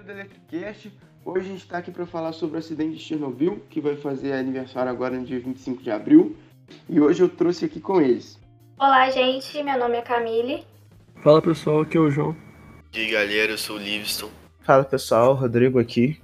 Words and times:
galera 0.00 0.04
do 0.04 0.10
Electricast. 0.12 0.92
Hoje 1.24 1.46
a 1.46 1.48
gente 1.48 1.62
está 1.62 1.78
aqui 1.78 1.90
para 1.90 2.06
falar 2.06 2.32
sobre 2.32 2.56
o 2.56 2.58
acidente 2.58 2.96
de 2.96 3.02
Chernobyl, 3.02 3.62
que 3.68 3.80
vai 3.80 3.96
fazer 3.96 4.32
aniversário 4.32 4.90
agora 4.90 5.16
no 5.16 5.24
dia 5.24 5.38
25 5.38 5.82
de 5.82 5.90
abril. 5.90 6.36
E 6.88 7.00
hoje 7.00 7.22
eu 7.22 7.28
trouxe 7.28 7.66
aqui 7.66 7.80
com 7.80 8.00
eles. 8.00 8.38
Olá, 8.78 9.10
gente. 9.10 9.62
Meu 9.62 9.78
nome 9.78 9.96
é 9.96 10.02
Camille. 10.02 10.64
Fala 11.22 11.42
pessoal, 11.42 11.82
aqui 11.82 11.96
é 11.96 12.00
o 12.00 12.10
João. 12.10 12.34
E 12.94 13.00
aí 13.00 13.10
galera, 13.10 13.52
eu 13.52 13.58
sou 13.58 13.76
o 13.76 13.78
Livingston. 13.78 14.30
Fala 14.62 14.84
pessoal, 14.84 15.34
Rodrigo 15.34 15.78
aqui. 15.78 16.20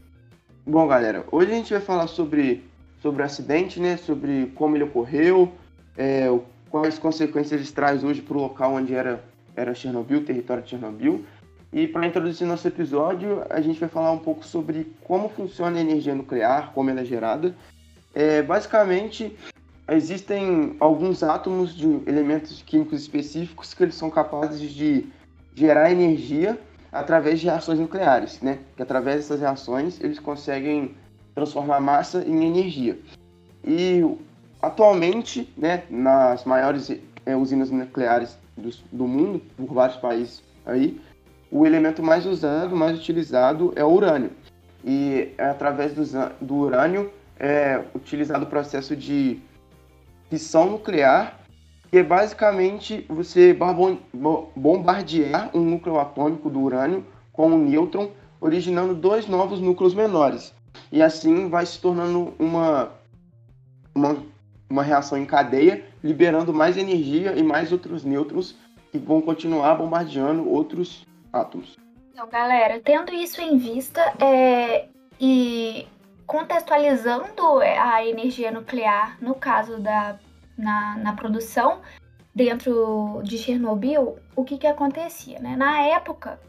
Bom, 0.67 0.87
galera, 0.87 1.25
hoje 1.31 1.53
a 1.53 1.55
gente 1.55 1.73
vai 1.73 1.83
falar 1.83 2.07
sobre, 2.07 2.65
sobre 3.03 3.23
o 3.23 3.25
acidente, 3.25 3.79
né? 3.79 3.97
Sobre 3.97 4.47
como 4.55 4.77
ele 4.77 4.85
ocorreu, 4.85 5.53
é, 5.97 6.27
quais 6.71 6.99
consequências 6.99 7.61
ele 7.61 7.71
traz 7.71 8.03
hoje 8.03 8.23
para 8.23 8.37
o 8.37 8.41
local 8.41 8.75
onde 8.75 8.95
era, 8.95 9.23
era 9.55 9.75
Chernobyl, 9.75 10.25
território 10.25 10.63
de 10.63 10.71
Chernobyl. 10.71 11.25
E 11.73 11.87
para 11.87 12.07
introduzir 12.07 12.47
nosso 12.47 12.67
episódio, 12.67 13.45
a 13.51 13.61
gente 13.61 13.79
vai 13.79 13.89
falar 13.89 14.13
um 14.13 14.19
pouco 14.19 14.45
sobre 14.47 14.93
como 15.05 15.29
funciona 15.29 15.79
a 15.79 15.81
energia 15.81 16.15
nuclear, 16.15 16.73
como 16.73 16.91
ela 16.91 17.01
é 17.01 17.05
gerada. 17.05 17.55
É, 18.15 18.41
basicamente, 18.41 19.37
existem 19.89 20.77
alguns 20.81 21.23
átomos 21.23 21.75
de 21.75 21.87
elementos 22.07 22.63
químicos 22.63 23.03
específicos 23.03 23.75
que 23.75 23.83
eles 23.83 23.95
são 23.95 24.09
capazes 24.09 24.71
de 24.71 25.07
gerar 25.55 25.91
energia 25.91 26.59
através 26.93 27.41
de 27.41 27.47
reações 27.47 27.79
nucleares, 27.79 28.41
né? 28.41 28.59
Que 28.77 28.83
através 28.83 29.17
dessas 29.17 29.41
reações 29.41 30.01
eles 30.01 30.19
conseguem 30.19 30.95
transformar 31.35 31.81
massa 31.81 32.25
em 32.27 32.47
energia. 32.47 32.99
E 33.63 34.03
atualmente, 34.63 35.53
né, 35.57 35.83
nas 35.91 36.45
maiores 36.45 36.91
é, 37.27 37.37
usinas 37.37 37.71
nucleares 37.71 38.39
do, 38.57 38.71
do 38.91 39.07
mundo, 39.07 39.43
por 39.57 39.67
vários 39.75 39.99
países 39.99 40.43
aí, 40.65 40.99
o 41.51 41.67
elemento 41.67 42.03
mais 42.03 42.27
usado, 42.27 42.77
mais 42.77 42.99
utilizado 42.99 43.73
é 43.77 43.85
o 43.85 43.89
urânio. 43.89 44.31
E 44.85 45.33
é 45.39 45.45
através 45.45 45.93
do, 45.95 46.03
do 46.41 46.55
urânio 46.55 47.11
é 47.39 47.83
utilizado 47.95 48.45
o 48.45 48.49
processo 48.49 48.97
de 48.97 49.41
fissão 50.31 50.71
nuclear, 50.71 51.41
que 51.91 51.99
é 51.99 52.03
basicamente 52.03 53.07
você 53.09 53.57
bombardear 54.55 55.51
um 55.55 55.61
núcleo 55.61 55.99
atômico 55.99 56.51
do 56.51 56.61
urânio 56.61 57.05
com 57.33 57.49
um 57.49 57.59
nêutron, 57.59 58.11
originando 58.41 58.95
dois 58.95 59.27
novos 59.27 59.61
núcleos 59.61 59.95
menores. 59.95 60.53
E 60.91 61.03
assim 61.03 61.49
vai 61.49 61.65
se 61.67 61.81
tornando 61.81 62.35
uma, 62.39 62.91
uma, 63.95 64.17
uma 64.69 64.83
reação 64.83 65.19
em 65.19 65.25
cadeia, 65.25 65.85
liberando 66.03 66.53
mais 66.53 66.77
energia 66.77 67.37
e 67.37 67.43
mais 67.43 67.73
outros 67.73 68.05
nêutrons 68.05 68.57
que 68.91 68.99
vão 68.99 69.21
continuar 69.21 69.75
bombardeando 69.75 70.49
outros 70.49 71.07
átomos. 71.37 71.77
Então, 72.13 72.29
galera, 72.29 72.81
tendo 72.81 73.13
isso 73.13 73.41
em 73.41 73.57
vista 73.59 74.01
é, 74.21 74.89
e 75.21 75.87
contextualizando 76.27 77.61
a 77.61 78.05
energia 78.05 78.51
nuclear, 78.51 79.17
no 79.21 79.35
caso 79.35 79.79
da 79.79 80.19
na, 80.57 80.97
na 80.97 81.13
produção 81.13 81.81
dentro 82.35 83.21
de 83.23 83.39
Chernobyl, 83.39 84.19
o 84.35 84.45
que 84.45 84.59
que 84.59 84.67
acontecia, 84.67 85.39
né? 85.39 85.57
Na 85.57 85.83
época, 85.83 86.41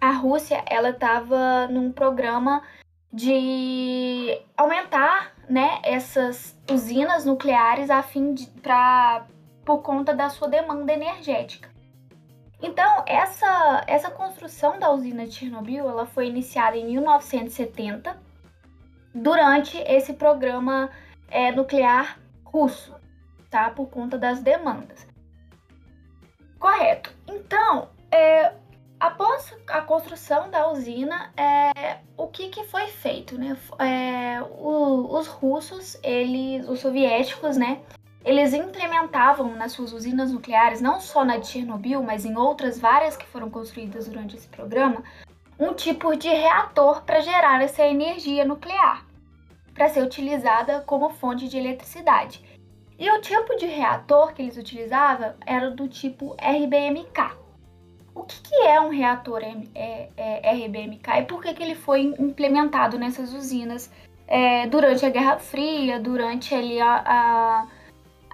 a 0.00 0.10
Rússia 0.10 0.62
ela 0.68 0.90
estava 0.90 1.66
num 1.68 1.90
programa 1.92 2.62
de 3.12 4.40
aumentar, 4.56 5.32
né, 5.48 5.78
essas 5.84 6.58
usinas 6.70 7.24
nucleares 7.24 7.90
a 7.90 8.02
fim 8.02 8.34
de 8.34 8.46
para 8.60 9.26
por 9.64 9.82
conta 9.82 10.12
da 10.12 10.28
sua 10.28 10.48
demanda 10.48 10.92
energética. 10.92 11.73
Então, 12.66 13.04
essa, 13.06 13.84
essa 13.86 14.10
construção 14.10 14.78
da 14.78 14.90
usina 14.90 15.26
de 15.26 15.34
Chernobyl 15.34 15.86
ela 15.86 16.06
foi 16.06 16.28
iniciada 16.28 16.78
em 16.78 16.86
1970 16.86 18.18
durante 19.14 19.76
esse 19.76 20.14
programa 20.14 20.90
é, 21.28 21.52
nuclear 21.52 22.18
russo, 22.42 22.94
tá? 23.50 23.68
Por 23.68 23.90
conta 23.90 24.16
das 24.16 24.40
demandas. 24.40 25.06
Correto. 26.58 27.14
Então, 27.28 27.90
é, 28.10 28.54
após 28.98 29.54
a 29.68 29.82
construção 29.82 30.50
da 30.50 30.72
usina, 30.72 31.34
é, 31.36 31.98
o 32.16 32.28
que, 32.28 32.48
que 32.48 32.64
foi 32.64 32.86
feito, 32.86 33.38
né? 33.38 33.58
É, 33.78 34.40
o, 34.40 35.14
os 35.18 35.26
russos, 35.26 35.98
eles, 36.02 36.66
os 36.66 36.80
soviéticos, 36.80 37.58
né? 37.58 37.82
Eles 38.24 38.54
implementavam 38.54 39.54
nas 39.54 39.72
suas 39.72 39.92
usinas 39.92 40.32
nucleares, 40.32 40.80
não 40.80 40.98
só 40.98 41.24
na 41.24 41.36
de 41.36 41.46
Chernobyl, 41.46 42.02
mas 42.02 42.24
em 42.24 42.36
outras 42.36 42.78
várias 42.78 43.16
que 43.16 43.26
foram 43.26 43.50
construídas 43.50 44.08
durante 44.08 44.34
esse 44.34 44.48
programa, 44.48 45.04
um 45.58 45.74
tipo 45.74 46.16
de 46.16 46.28
reator 46.28 47.02
para 47.02 47.20
gerar 47.20 47.62
essa 47.62 47.84
energia 47.84 48.44
nuclear, 48.44 49.04
para 49.74 49.90
ser 49.90 50.02
utilizada 50.02 50.80
como 50.80 51.10
fonte 51.10 51.48
de 51.48 51.58
eletricidade. 51.58 52.42
E 52.98 53.10
o 53.10 53.20
tipo 53.20 53.56
de 53.56 53.66
reator 53.66 54.32
que 54.32 54.40
eles 54.40 54.56
utilizavam 54.56 55.34
era 55.44 55.70
do 55.70 55.86
tipo 55.86 56.34
RBMK. 56.40 57.36
O 58.14 58.22
que, 58.22 58.40
que 58.40 58.54
é 58.62 58.80
um 58.80 58.88
reator 58.88 59.42
é, 59.42 60.08
é, 60.16 60.50
RBMK 60.52 61.18
e 61.18 61.22
por 61.24 61.42
que, 61.42 61.52
que 61.52 61.62
ele 61.62 61.74
foi 61.74 62.14
implementado 62.18 62.96
nessas 62.96 63.34
usinas 63.34 63.90
é, 64.26 64.66
durante 64.68 65.04
a 65.04 65.10
Guerra 65.10 65.38
Fria, 65.38 65.98
durante 65.98 66.54
ali 66.54 66.80
a, 66.80 67.02
a 67.04 67.66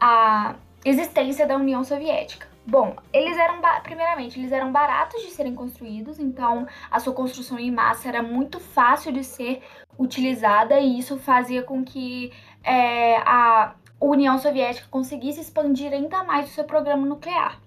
a 0.01 0.55
existência 0.85 1.47
da 1.47 1.57
União 1.57 1.85
Soviética. 1.85 2.49
Bom, 2.67 2.95
eles 3.13 3.37
eram, 3.37 3.61
primeiramente, 3.83 4.39
eles 4.39 4.53
eram 4.53 4.71
baratos 4.71 5.23
de 5.23 5.31
serem 5.31 5.55
construídos, 5.55 6.19
então 6.19 6.67
a 6.91 7.01
sua 7.01 7.13
construção 7.13 7.59
em 7.59 7.71
massa 7.71 8.09
era 8.09 8.23
muito 8.23 8.61
fácil 8.61 9.13
de 9.13 9.25
ser 9.25 9.63
utilizada 9.99 10.79
e 10.79 10.99
isso 10.99 11.19
fazia 11.19 11.63
com 11.63 11.85
que 11.85 12.33
é, 12.63 13.17
a 13.19 13.75
União 14.01 14.39
Soviética 14.39 14.87
conseguisse 14.91 15.41
expandir 15.41 15.93
ainda 15.93 16.23
mais 16.23 16.49
o 16.49 16.55
seu 16.55 16.65
programa 16.65 17.07
nuclear. 17.07 17.61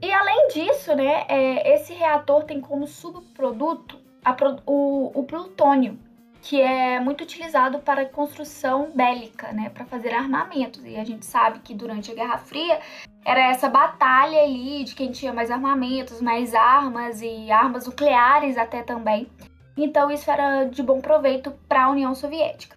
E 0.00 0.12
além 0.12 0.48
disso, 0.48 0.94
né, 0.94 1.24
é, 1.28 1.74
esse 1.74 1.92
reator 1.94 2.44
tem 2.44 2.60
como 2.60 2.86
subproduto 2.86 3.98
a, 4.24 4.36
o, 4.66 5.12
o 5.14 5.24
plutônio, 5.24 5.98
que 6.42 6.60
é 6.60 6.98
muito 6.98 7.22
utilizado 7.22 7.78
para 7.78 8.04
construção 8.04 8.90
bélica, 8.92 9.52
né, 9.52 9.70
para 9.70 9.84
fazer 9.84 10.12
armamentos. 10.12 10.84
E 10.84 10.96
a 10.96 11.04
gente 11.04 11.24
sabe 11.24 11.60
que 11.60 11.72
durante 11.72 12.10
a 12.10 12.14
Guerra 12.14 12.36
Fria 12.36 12.80
era 13.24 13.48
essa 13.48 13.68
batalha 13.68 14.42
ali 14.42 14.82
de 14.82 14.96
quem 14.96 15.12
tinha 15.12 15.32
mais 15.32 15.52
armamentos, 15.52 16.20
mais 16.20 16.52
armas 16.52 17.22
e 17.22 17.48
armas 17.50 17.86
nucleares 17.86 18.58
até 18.58 18.82
também. 18.82 19.30
Então 19.76 20.10
isso 20.10 20.28
era 20.28 20.64
de 20.64 20.82
bom 20.82 21.00
proveito 21.00 21.52
para 21.68 21.84
a 21.84 21.90
União 21.90 22.12
Soviética. 22.12 22.76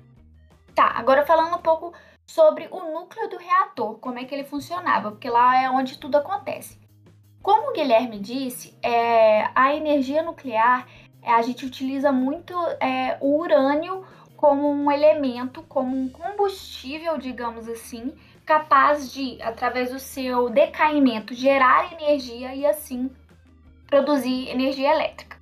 Tá, 0.75 0.91
agora 0.95 1.25
falando 1.25 1.55
um 1.55 1.61
pouco 1.61 1.91
sobre 2.27 2.67
o 2.69 2.79
núcleo 2.93 3.29
do 3.29 3.37
reator, 3.37 3.97
como 3.97 4.19
é 4.19 4.25
que 4.25 4.35
ele 4.35 4.43
funcionava, 4.43 5.09
porque 5.09 5.29
lá 5.29 5.59
é 5.59 5.69
onde 5.71 5.97
tudo 5.97 6.17
acontece. 6.17 6.79
Como 7.41 7.69
o 7.69 7.73
Guilherme 7.73 8.19
disse, 8.19 8.77
é, 8.81 9.49
a 9.55 9.75
energia 9.75 10.21
nuclear 10.21 10.87
a 11.31 11.41
gente 11.41 11.65
utiliza 11.65 12.11
muito 12.11 12.53
é, 12.79 13.17
o 13.19 13.39
urânio 13.39 14.03
como 14.35 14.69
um 14.69 14.91
elemento, 14.91 15.63
como 15.63 15.95
um 15.97 16.09
combustível, 16.09 17.17
digamos 17.17 17.67
assim, 17.67 18.13
capaz 18.45 19.11
de, 19.11 19.41
através 19.41 19.91
do 19.91 19.99
seu 19.99 20.49
decaimento, 20.49 21.33
gerar 21.33 21.93
energia 21.93 22.53
e 22.53 22.65
assim 22.65 23.09
produzir 23.87 24.49
energia 24.49 24.91
elétrica. 24.91 25.37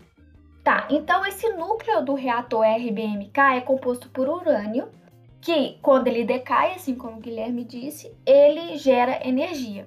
Tá, 0.63 0.88
então 0.89 1.25
esse 1.25 1.49
núcleo 1.49 2.05
do 2.05 2.13
reator 2.13 2.63
RBMK 2.63 3.38
é 3.57 3.61
composto 3.61 4.07
por 4.09 4.29
urânio, 4.29 4.88
que 5.41 5.77
quando 5.81 6.07
ele 6.07 6.24
decai, 6.24 6.75
assim 6.75 6.95
como 6.95 7.18
o 7.18 7.19
Guilherme 7.19 7.65
disse, 7.65 8.15
ele 8.25 8.77
gera 8.77 9.27
energia. 9.27 9.86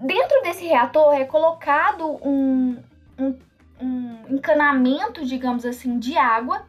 Dentro 0.00 0.42
desse 0.42 0.66
reator 0.66 1.14
é 1.14 1.24
colocado 1.24 2.18
um, 2.26 2.82
um 3.16 3.38
um 3.82 4.36
encanamento, 4.36 5.24
digamos 5.24 5.64
assim, 5.64 5.98
de 5.98 6.16
água. 6.16 6.64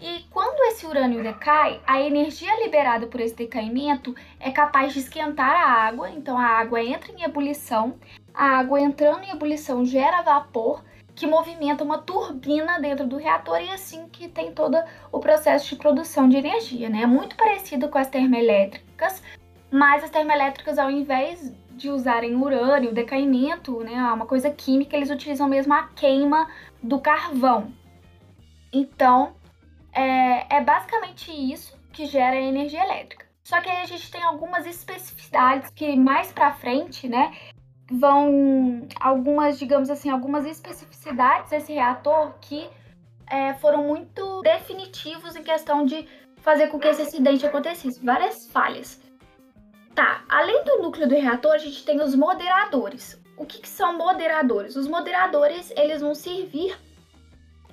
E 0.00 0.24
quando 0.30 0.60
esse 0.70 0.86
urânio 0.86 1.22
decai, 1.22 1.80
a 1.86 2.00
energia 2.00 2.62
liberada 2.62 3.06
por 3.06 3.20
esse 3.20 3.34
decaimento 3.34 4.14
é 4.38 4.50
capaz 4.50 4.92
de 4.92 5.00
esquentar 5.00 5.50
a 5.50 5.86
água. 5.86 6.10
Então 6.10 6.38
a 6.38 6.44
água 6.44 6.82
entra 6.82 7.10
em 7.10 7.22
ebulição. 7.22 7.96
A 8.32 8.58
água 8.58 8.80
entrando 8.80 9.24
em 9.24 9.30
ebulição 9.30 9.84
gera 9.84 10.22
vapor 10.22 10.84
que 11.18 11.26
movimenta 11.26 11.82
uma 11.82 11.98
turbina 11.98 12.78
dentro 12.80 13.04
do 13.04 13.16
reator 13.16 13.60
e 13.60 13.68
é 13.68 13.74
assim 13.74 14.06
que 14.08 14.28
tem 14.28 14.52
todo 14.52 14.78
o 15.10 15.18
processo 15.18 15.68
de 15.68 15.74
produção 15.74 16.28
de 16.28 16.36
energia, 16.36 16.88
né? 16.88 17.02
É 17.02 17.06
muito 17.06 17.34
parecido 17.34 17.88
com 17.88 17.98
as 17.98 18.06
termoelétricas, 18.06 19.20
mas 19.68 20.04
as 20.04 20.10
termoelétricas 20.10 20.78
ao 20.78 20.88
invés 20.88 21.52
de 21.78 21.90
usarem 21.90 22.34
urânio, 22.34 22.92
decaimento, 22.92 23.80
né, 23.80 23.94
uma 24.12 24.26
coisa 24.26 24.50
química, 24.50 24.96
eles 24.96 25.10
utilizam 25.10 25.48
mesmo 25.48 25.72
a 25.72 25.84
queima 25.88 26.48
do 26.82 27.00
carvão. 27.00 27.72
Então, 28.72 29.34
é, 29.92 30.56
é 30.56 30.60
basicamente 30.62 31.30
isso 31.30 31.78
que 31.92 32.06
gera 32.06 32.36
a 32.36 32.40
energia 32.40 32.84
elétrica. 32.84 33.26
Só 33.44 33.60
que 33.60 33.70
aí 33.70 33.82
a 33.82 33.86
gente 33.86 34.10
tem 34.10 34.22
algumas 34.22 34.66
especificidades 34.66 35.70
que 35.70 35.96
mais 35.96 36.30
para 36.32 36.52
frente, 36.52 37.08
né, 37.08 37.32
vão 37.90 38.86
algumas, 39.00 39.58
digamos 39.58 39.88
assim, 39.88 40.10
algumas 40.10 40.44
especificidades 40.44 41.50
desse 41.50 41.72
reator 41.72 42.34
que 42.40 42.68
é, 43.26 43.54
foram 43.54 43.84
muito 43.84 44.42
definitivos 44.42 45.36
em 45.36 45.42
questão 45.42 45.84
de 45.86 46.06
fazer 46.38 46.68
com 46.68 46.78
que 46.78 46.88
esse 46.88 47.02
acidente 47.02 47.46
acontecesse. 47.46 48.04
Várias 48.04 48.46
falhas. 48.50 49.00
Tá, 49.98 50.22
além 50.28 50.62
do 50.62 50.80
núcleo 50.80 51.08
do 51.08 51.16
reator, 51.16 51.50
a 51.50 51.58
gente 51.58 51.84
tem 51.84 52.00
os 52.00 52.14
moderadores. 52.14 53.20
O 53.36 53.44
que, 53.44 53.58
que 53.58 53.68
são 53.68 53.98
moderadores? 53.98 54.76
Os 54.76 54.86
moderadores 54.86 55.72
eles 55.76 56.00
vão 56.00 56.14
servir 56.14 56.78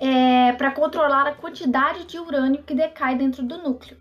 é, 0.00 0.50
para 0.54 0.72
controlar 0.72 1.28
a 1.28 1.34
quantidade 1.36 2.04
de 2.04 2.18
urânio 2.18 2.64
que 2.64 2.74
decai 2.74 3.14
dentro 3.14 3.44
do 3.44 3.58
núcleo. 3.58 3.96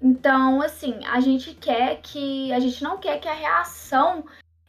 Então, 0.00 0.62
assim, 0.62 0.98
a 1.04 1.20
gente 1.20 1.52
quer 1.52 2.00
que. 2.00 2.50
A 2.54 2.58
gente 2.58 2.82
não 2.82 2.96
quer 2.96 3.20
que 3.20 3.28
a 3.28 3.34
reação. 3.34 4.24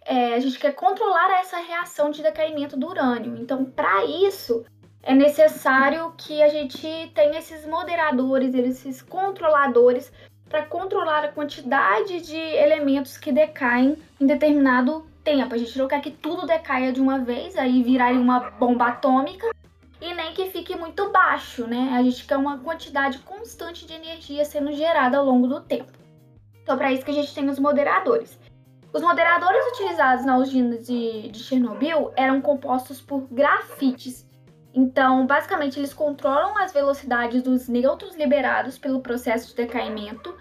É, 0.05 0.33
a 0.33 0.39
gente 0.41 0.59
quer 0.59 0.73
controlar 0.73 1.39
essa 1.39 1.59
reação 1.59 2.11
de 2.11 2.21
decaimento 2.21 2.75
do 2.75 2.89
urânio. 2.89 3.37
Então, 3.37 3.63
para 3.63 4.03
isso, 4.03 4.65
é 5.01 5.15
necessário 5.15 6.13
que 6.17 6.43
a 6.43 6.49
gente 6.49 6.85
tenha 7.15 7.39
esses 7.39 7.65
moderadores, 7.65 8.53
esses 8.53 9.01
controladores, 9.01 10.11
para 10.53 10.67
controlar 10.67 11.25
a 11.25 11.29
quantidade 11.29 12.21
de 12.21 12.37
elementos 12.37 13.17
que 13.17 13.31
decaem 13.31 13.97
em 14.21 14.27
determinado 14.27 15.03
tempo. 15.23 15.55
A 15.55 15.57
gente 15.57 15.75
não 15.79 15.87
quer 15.87 15.99
que 15.99 16.11
tudo 16.11 16.45
decaia 16.45 16.93
de 16.93 17.01
uma 17.01 17.17
vez, 17.17 17.57
aí 17.57 17.81
virar 17.81 18.13
uma 18.13 18.51
bomba 18.51 18.89
atômica 18.89 19.49
e 19.99 20.13
nem 20.13 20.31
que 20.33 20.51
fique 20.51 20.75
muito 20.75 21.09
baixo, 21.09 21.65
né? 21.65 21.89
A 21.93 22.03
gente 22.03 22.23
quer 22.27 22.37
uma 22.37 22.59
quantidade 22.59 23.17
constante 23.19 23.87
de 23.87 23.93
energia 23.93 24.45
sendo 24.45 24.71
gerada 24.73 25.17
ao 25.17 25.25
longo 25.25 25.47
do 25.47 25.59
tempo. 25.59 25.91
Então, 26.61 26.77
para 26.77 26.93
isso 26.93 27.03
que 27.03 27.09
a 27.09 27.15
gente 27.15 27.33
tem 27.33 27.49
os 27.49 27.57
moderadores. 27.57 28.37
Os 28.93 29.01
moderadores 29.01 29.65
utilizados 29.73 30.23
na 30.23 30.37
usina 30.37 30.77
de, 30.77 31.29
de 31.29 31.39
Chernobyl 31.39 32.13
eram 32.15 32.39
compostos 32.39 33.01
por 33.01 33.21
grafites. 33.21 34.23
Então, 34.73 35.27
basicamente, 35.27 35.79
eles 35.79 35.93
controlam 35.93 36.57
as 36.57 36.73
velocidades 36.73 37.43
dos 37.43 37.67
nêutrons 37.67 38.15
liberados 38.15 38.77
pelo 38.77 39.01
processo 39.01 39.49
de 39.49 39.55
decaimento 39.55 40.35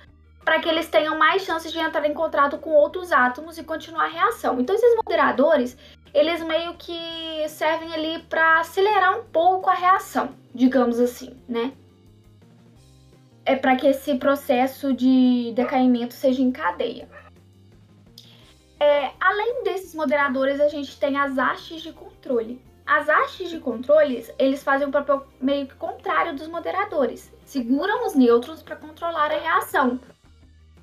para 0.44 0.58
que 0.58 0.69
eles 0.69 0.88
tenham 0.88 1.19
mais 1.19 1.43
chances 1.43 1.70
de 1.70 1.79
entrar 1.79 2.05
em 2.05 2.14
contato 2.14 2.58
com 2.58 2.70
outros 2.70 3.12
átomos 3.12 3.58
e 3.58 3.64
continuar 3.64 4.06
a 4.06 4.08
reação. 4.08 4.61
Então, 4.61 4.75
esses 4.75 4.96
moderadores, 4.96 5.76
eles 6.12 6.43
meio 6.43 6.75
que 6.75 7.46
servem 7.49 7.93
ali 7.94 8.23
para 8.25 8.61
acelerar 8.61 9.19
um 9.19 9.25
pouco 9.25 9.70
a 9.70 9.75
reação, 9.75 10.35
digamos 10.55 10.99
assim, 10.99 11.37
né? 11.49 11.73
É 13.44 13.56
para 13.56 13.76
que 13.76 13.87
esse 13.87 14.17
processo 14.17 14.93
de 14.93 15.52
decaimento 15.55 16.14
seja 16.14 16.43
em 16.43 16.50
cadeia. 16.50 17.08
É, 18.78 19.12
além 19.20 19.62
desses 19.62 19.94
moderadores, 19.94 20.61
a 20.61 20.69
gente 20.69 20.99
tem 20.99 21.17
as 21.17 21.38
hastes 21.38 21.82
de 21.82 21.93
controle. 21.93 22.61
As 22.92 23.08
hastes 23.08 23.48
de 23.48 23.58
controles, 23.58 24.30
eles 24.38 24.62
fazem 24.62 24.86
um 24.86 24.90
papel 24.90 25.26
meio 25.40 25.66
que 25.66 25.74
contrário 25.76 26.36
dos 26.36 26.46
moderadores. 26.46 27.32
Seguram 27.42 28.06
os 28.06 28.14
nêutrons 28.14 28.62
para 28.62 28.76
controlar 28.76 29.32
a 29.32 29.38
reação, 29.38 29.98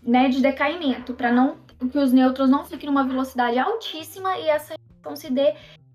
né, 0.01 0.27
de 0.27 0.41
decaimento, 0.41 1.13
para 1.13 1.31
não 1.31 1.57
que 1.91 2.00
os 2.00 2.11
nêutrons 2.11 2.50
não 2.50 2.65
fiquem 2.65 2.89
numa 2.89 3.03
velocidade 3.03 3.59
altíssima 3.59 4.35
e 4.39 4.50
essa 4.50 4.73
então 5.00 5.15
se 5.15 5.31
dê 5.31 5.53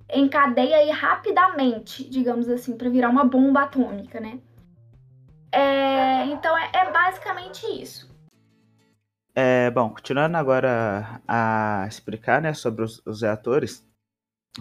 em 0.08 0.28
cadeia 0.28 0.76
aí 0.76 0.90
rapidamente, 0.92 2.08
digamos 2.08 2.48
assim, 2.48 2.76
para 2.76 2.88
virar 2.88 3.10
uma 3.10 3.24
bomba 3.24 3.62
atômica, 3.62 4.20
né? 4.20 4.38
É, 5.50 6.26
então 6.26 6.56
é, 6.56 6.70
é, 6.74 6.92
basicamente 6.92 7.66
isso. 7.66 8.08
É, 9.34 9.68
bom, 9.72 9.90
continuando 9.90 10.36
agora 10.36 11.20
a 11.26 11.86
explicar 11.88 12.40
né, 12.40 12.54
sobre 12.54 12.84
os, 12.84 13.02
os 13.04 13.22
reatores, 13.22 13.84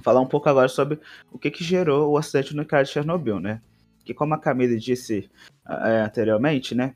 falar 0.01 0.21
um 0.21 0.25
pouco 0.25 0.49
agora 0.49 0.67
sobre 0.67 0.99
o 1.31 1.37
que, 1.37 1.51
que 1.51 1.63
gerou 1.63 2.11
o 2.11 2.17
acidente 2.17 2.55
nuclear 2.55 2.83
de 2.83 2.91
Chernobyl, 2.91 3.39
né? 3.39 3.61
Que 4.03 4.13
como 4.13 4.33
a 4.33 4.39
Camille 4.39 4.79
disse 4.79 5.29
é, 5.67 6.01
anteriormente, 6.01 6.73
né? 6.73 6.95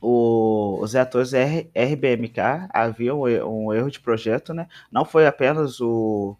O, 0.00 0.78
os 0.80 0.92
reatores 0.92 1.32
R, 1.32 1.70
RBMK 1.74 2.68
havia 2.70 3.14
um, 3.14 3.24
um, 3.24 3.72
erro 3.72 3.90
de 3.90 4.00
projeto, 4.00 4.52
né? 4.52 4.68
Não 4.90 5.04
foi 5.04 5.26
apenas 5.26 5.80
o, 5.80 6.36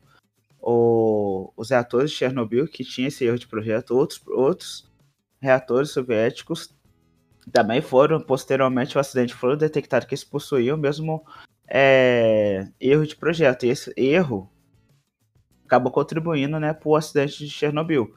o, 0.60 1.52
os 1.56 1.70
reatores 1.70 2.10
de 2.10 2.16
Chernobyl, 2.16 2.68
que 2.68 2.84
tinha 2.84 3.08
esse 3.08 3.24
erro 3.24 3.38
de 3.38 3.46
projeto, 3.46 3.96
outros, 3.96 4.22
outros 4.26 4.90
reatores 5.40 5.90
soviéticos 5.90 6.74
também 7.52 7.80
foram, 7.80 8.20
posteriormente, 8.20 8.96
o 8.96 9.00
acidente 9.00 9.34
foram 9.34 9.56
detectados 9.56 10.08
que 10.08 10.14
eles 10.14 10.24
possuíam 10.24 10.76
mesmo 10.76 11.24
é, 11.68 12.66
erro 12.80 13.06
de 13.06 13.16
projeto. 13.16 13.66
E 13.66 13.68
esse 13.68 13.92
erro 13.96 14.50
acabou 15.74 15.92
contribuindo 15.92 16.58
né, 16.58 16.72
para 16.72 16.88
o 16.88 16.96
acidente 16.96 17.44
de 17.44 17.50
Chernobyl, 17.50 18.14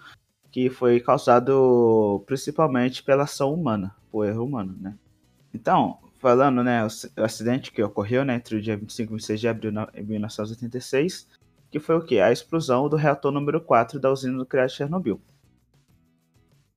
que 0.51 0.69
foi 0.69 0.99
causado 0.99 2.23
principalmente 2.25 3.03
pela 3.03 3.23
ação 3.23 3.53
humana, 3.53 3.95
por 4.11 4.25
erro 4.25 4.45
humano. 4.45 4.75
Né? 4.79 4.95
Então, 5.53 5.97
falando, 6.19 6.63
né, 6.63 6.85
o, 6.85 7.23
acidente 7.23 7.71
que 7.71 7.81
ocorreu 7.81 8.23
né, 8.23 8.35
entre 8.35 8.55
o 8.55 8.61
dia 8.61 8.77
25 8.77 9.11
e 9.11 9.15
26 9.15 9.39
de 9.39 9.47
abril 9.47 9.71
de 9.71 10.03
1986 10.03 11.27
que 11.69 11.79
foi 11.79 11.95
o 11.97 12.01
que? 12.01 12.19
A 12.19 12.31
explosão 12.31 12.87
do 12.87 12.95
reator 12.95 13.31
número 13.31 13.59
4 13.61 13.99
da 13.99 14.11
usina 14.11 14.37
nuclear 14.37 14.67
de 14.67 14.73
Chernobyl. 14.73 15.21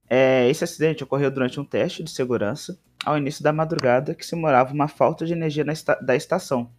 É, 0.08 0.48
esse 0.48 0.64
acidente 0.64 1.04
ocorreu 1.04 1.30
durante 1.30 1.60
um 1.60 1.64
teste 1.64 2.02
de 2.02 2.10
segurança 2.10 2.78
ao 3.04 3.16
início 3.16 3.44
da 3.44 3.52
madrugada 3.52 4.14
que 4.14 4.26
simulava 4.26 4.74
uma 4.74 4.88
falta 4.88 5.24
de 5.24 5.32
energia 5.32 5.64
esta 5.68 5.94
da 5.94 6.16
estação, 6.16 6.70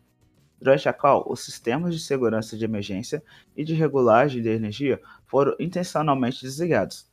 durante 0.61 0.87
a 0.87 0.93
qual 0.93 1.25
os 1.27 1.43
sistemas 1.43 1.95
de 1.95 1.99
segurança 1.99 2.55
de 2.55 2.63
emergência 2.63 3.23
e 3.57 3.63
de 3.63 3.73
regulagem 3.73 4.43
de 4.43 4.49
energia 4.49 5.01
foram 5.25 5.55
intencionalmente 5.59 6.41
desligados. 6.41 7.09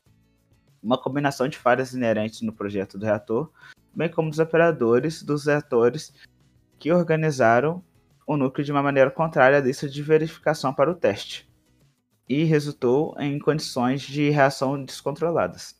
Uma 0.82 0.98
combinação 0.98 1.48
de 1.48 1.56
falhas 1.56 1.94
inerentes 1.94 2.42
no 2.42 2.52
projeto 2.52 2.98
do 2.98 3.06
reator, 3.06 3.50
bem 3.94 4.10
como 4.10 4.28
dos 4.28 4.38
operadores 4.38 5.22
dos 5.22 5.46
reatores 5.46 6.12
que 6.78 6.92
organizaram 6.92 7.82
o 8.26 8.36
núcleo 8.36 8.64
de 8.64 8.70
uma 8.70 8.82
maneira 8.82 9.10
contrária 9.10 9.56
à 9.56 9.60
lista 9.60 9.88
de 9.88 10.02
verificação 10.02 10.72
para 10.74 10.90
o 10.90 10.94
teste, 10.94 11.50
e 12.28 12.44
resultou 12.44 13.16
em 13.18 13.38
condições 13.38 14.02
de 14.02 14.28
reação 14.28 14.84
descontroladas. 14.84 15.74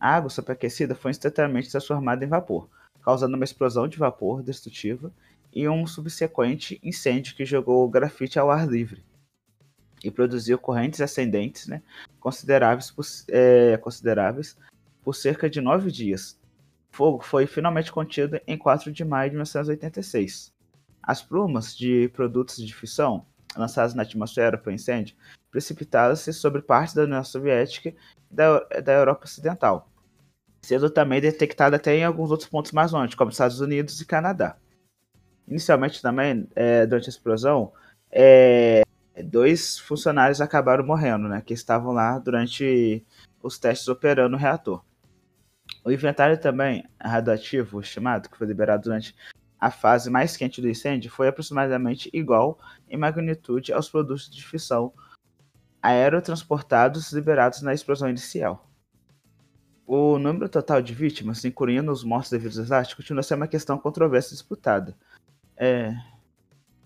A 0.00 0.16
água 0.16 0.28
superaquecida 0.28 0.96
foi 0.96 1.12
instantaneamente 1.12 1.70
transformada 1.70 2.24
em 2.24 2.28
vapor, 2.28 2.68
causando 3.00 3.36
uma 3.36 3.44
explosão 3.44 3.86
de 3.86 3.96
vapor 3.96 4.42
destrutiva 4.42 5.12
e 5.52 5.68
um 5.68 5.86
subsequente 5.86 6.80
incêndio 6.82 7.34
que 7.36 7.44
jogou 7.44 7.84
o 7.84 7.88
grafite 7.88 8.38
ao 8.38 8.50
ar 8.50 8.66
livre 8.66 9.04
e 10.02 10.10
produziu 10.10 10.58
correntes 10.58 11.00
ascendentes 11.00 11.66
né, 11.66 11.82
consideráveis, 12.18 12.90
por, 12.90 13.04
é, 13.28 13.76
consideráveis 13.76 14.56
por 15.02 15.14
cerca 15.14 15.48
de 15.48 15.60
nove 15.60 15.90
dias. 15.90 16.38
O 16.92 16.96
fogo 16.96 17.24
foi 17.24 17.46
finalmente 17.46 17.92
contido 17.92 18.40
em 18.46 18.56
4 18.56 18.92
de 18.92 19.04
maio 19.04 19.30
de 19.30 19.36
1986. 19.36 20.52
As 21.02 21.22
plumas 21.22 21.76
de 21.76 22.08
produtos 22.10 22.56
de 22.56 22.74
fissão 22.74 23.26
lançadas 23.56 23.94
na 23.94 24.02
atmosfera 24.02 24.56
por 24.56 24.72
incêndio 24.72 25.16
precipitaram-se 25.50 26.32
sobre 26.32 26.62
parte 26.62 26.94
da 26.94 27.02
União 27.02 27.22
Soviética 27.22 27.90
e 27.90 28.34
da, 28.34 28.60
da 28.60 28.92
Europa 28.92 29.24
Ocidental, 29.24 29.90
sendo 30.62 30.88
também 30.88 31.20
detectada 31.20 31.76
até 31.76 31.96
em 31.96 32.04
alguns 32.04 32.30
outros 32.30 32.48
pontos 32.48 32.72
mais 32.72 32.92
longe, 32.92 33.16
como 33.16 33.30
Estados 33.30 33.60
Unidos 33.60 34.00
e 34.00 34.06
Canadá. 34.06 34.56
Inicialmente 35.52 36.00
também, 36.00 36.48
é, 36.56 36.86
durante 36.86 37.08
a 37.08 37.10
explosão, 37.10 37.74
é, 38.10 38.82
dois 39.22 39.78
funcionários 39.78 40.40
acabaram 40.40 40.82
morrendo, 40.82 41.28
né, 41.28 41.42
que 41.44 41.52
estavam 41.52 41.92
lá 41.92 42.18
durante 42.18 43.04
os 43.42 43.58
testes 43.58 43.86
operando 43.86 44.34
o 44.34 44.38
reator. 44.38 44.82
O 45.84 45.92
inventário 45.92 46.40
também 46.40 46.88
radioativo 46.98 47.80
estimado, 47.80 48.30
que 48.30 48.38
foi 48.38 48.46
liberado 48.46 48.84
durante 48.84 49.14
a 49.60 49.70
fase 49.70 50.08
mais 50.08 50.38
quente 50.38 50.62
do 50.62 50.70
incêndio 50.70 51.10
foi 51.10 51.28
aproximadamente 51.28 52.08
igual 52.14 52.58
em 52.88 52.96
magnitude 52.96 53.74
aos 53.74 53.90
produtos 53.90 54.30
de 54.30 54.42
fissão 54.42 54.90
aerotransportados 55.82 57.12
liberados 57.12 57.60
na 57.60 57.74
explosão 57.74 58.08
inicial. 58.08 58.70
O 59.86 60.18
número 60.18 60.48
total 60.48 60.80
de 60.80 60.94
vítimas, 60.94 61.44
incluindo 61.44 61.92
os 61.92 62.02
mortos 62.04 62.30
devido 62.30 62.56
ao 62.56 62.62
desastre, 62.62 62.96
continua 62.96 63.22
sendo 63.22 63.40
uma 63.40 63.46
questão 63.46 63.76
controversa 63.76 64.28
e 64.28 64.32
disputada. 64.32 64.96
É... 65.64 65.94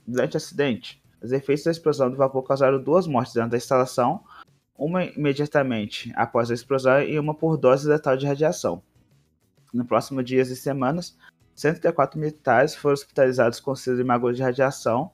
Durante 0.06 0.34
o 0.34 0.36
acidente, 0.36 1.02
os 1.22 1.32
efeitos 1.32 1.64
da 1.64 1.70
explosão 1.70 2.10
do 2.10 2.16
vapor 2.18 2.42
causaram 2.42 2.78
duas 2.80 3.06
mortes 3.06 3.32
dentro 3.32 3.48
da 3.48 3.56
instalação, 3.56 4.22
uma 4.76 5.02
imediatamente 5.02 6.12
após 6.14 6.50
a 6.50 6.54
explosão 6.54 7.00
e 7.00 7.18
uma 7.18 7.34
por 7.34 7.56
dose 7.56 7.88
letal 7.88 8.18
de 8.18 8.26
radiação. 8.26 8.82
No 9.72 9.86
próximo 9.86 10.22
dias 10.22 10.50
e 10.50 10.56
semanas, 10.56 11.16
104 11.54 12.20
militares 12.20 12.74
foram 12.74 12.92
hospitalizados 12.92 13.60
com 13.60 13.72
aguda 14.10 14.34
de 14.34 14.42
radiação, 14.42 15.10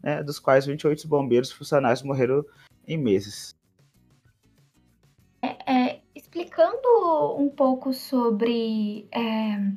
né, 0.00 0.22
dos 0.22 0.38
quais 0.38 0.64
28 0.64 1.08
bombeiros 1.08 1.50
funcionários 1.50 2.04
morreram 2.04 2.44
em 2.86 2.96
meses. 2.96 3.52
É, 5.42 5.72
é, 5.72 6.02
explicando 6.14 7.36
um 7.36 7.48
pouco 7.48 7.92
sobre 7.92 9.08
é, 9.10 9.72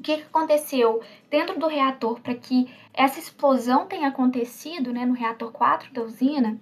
o 0.00 0.02
que 0.02 0.12
aconteceu 0.14 1.02
dentro 1.28 1.58
do 1.58 1.68
reator 1.68 2.20
para 2.20 2.34
que 2.34 2.74
essa 2.92 3.18
explosão 3.18 3.86
tenha 3.86 4.08
acontecido 4.08 4.92
né, 4.92 5.04
no 5.04 5.14
reator 5.14 5.52
4 5.52 5.92
da 5.92 6.02
usina, 6.02 6.58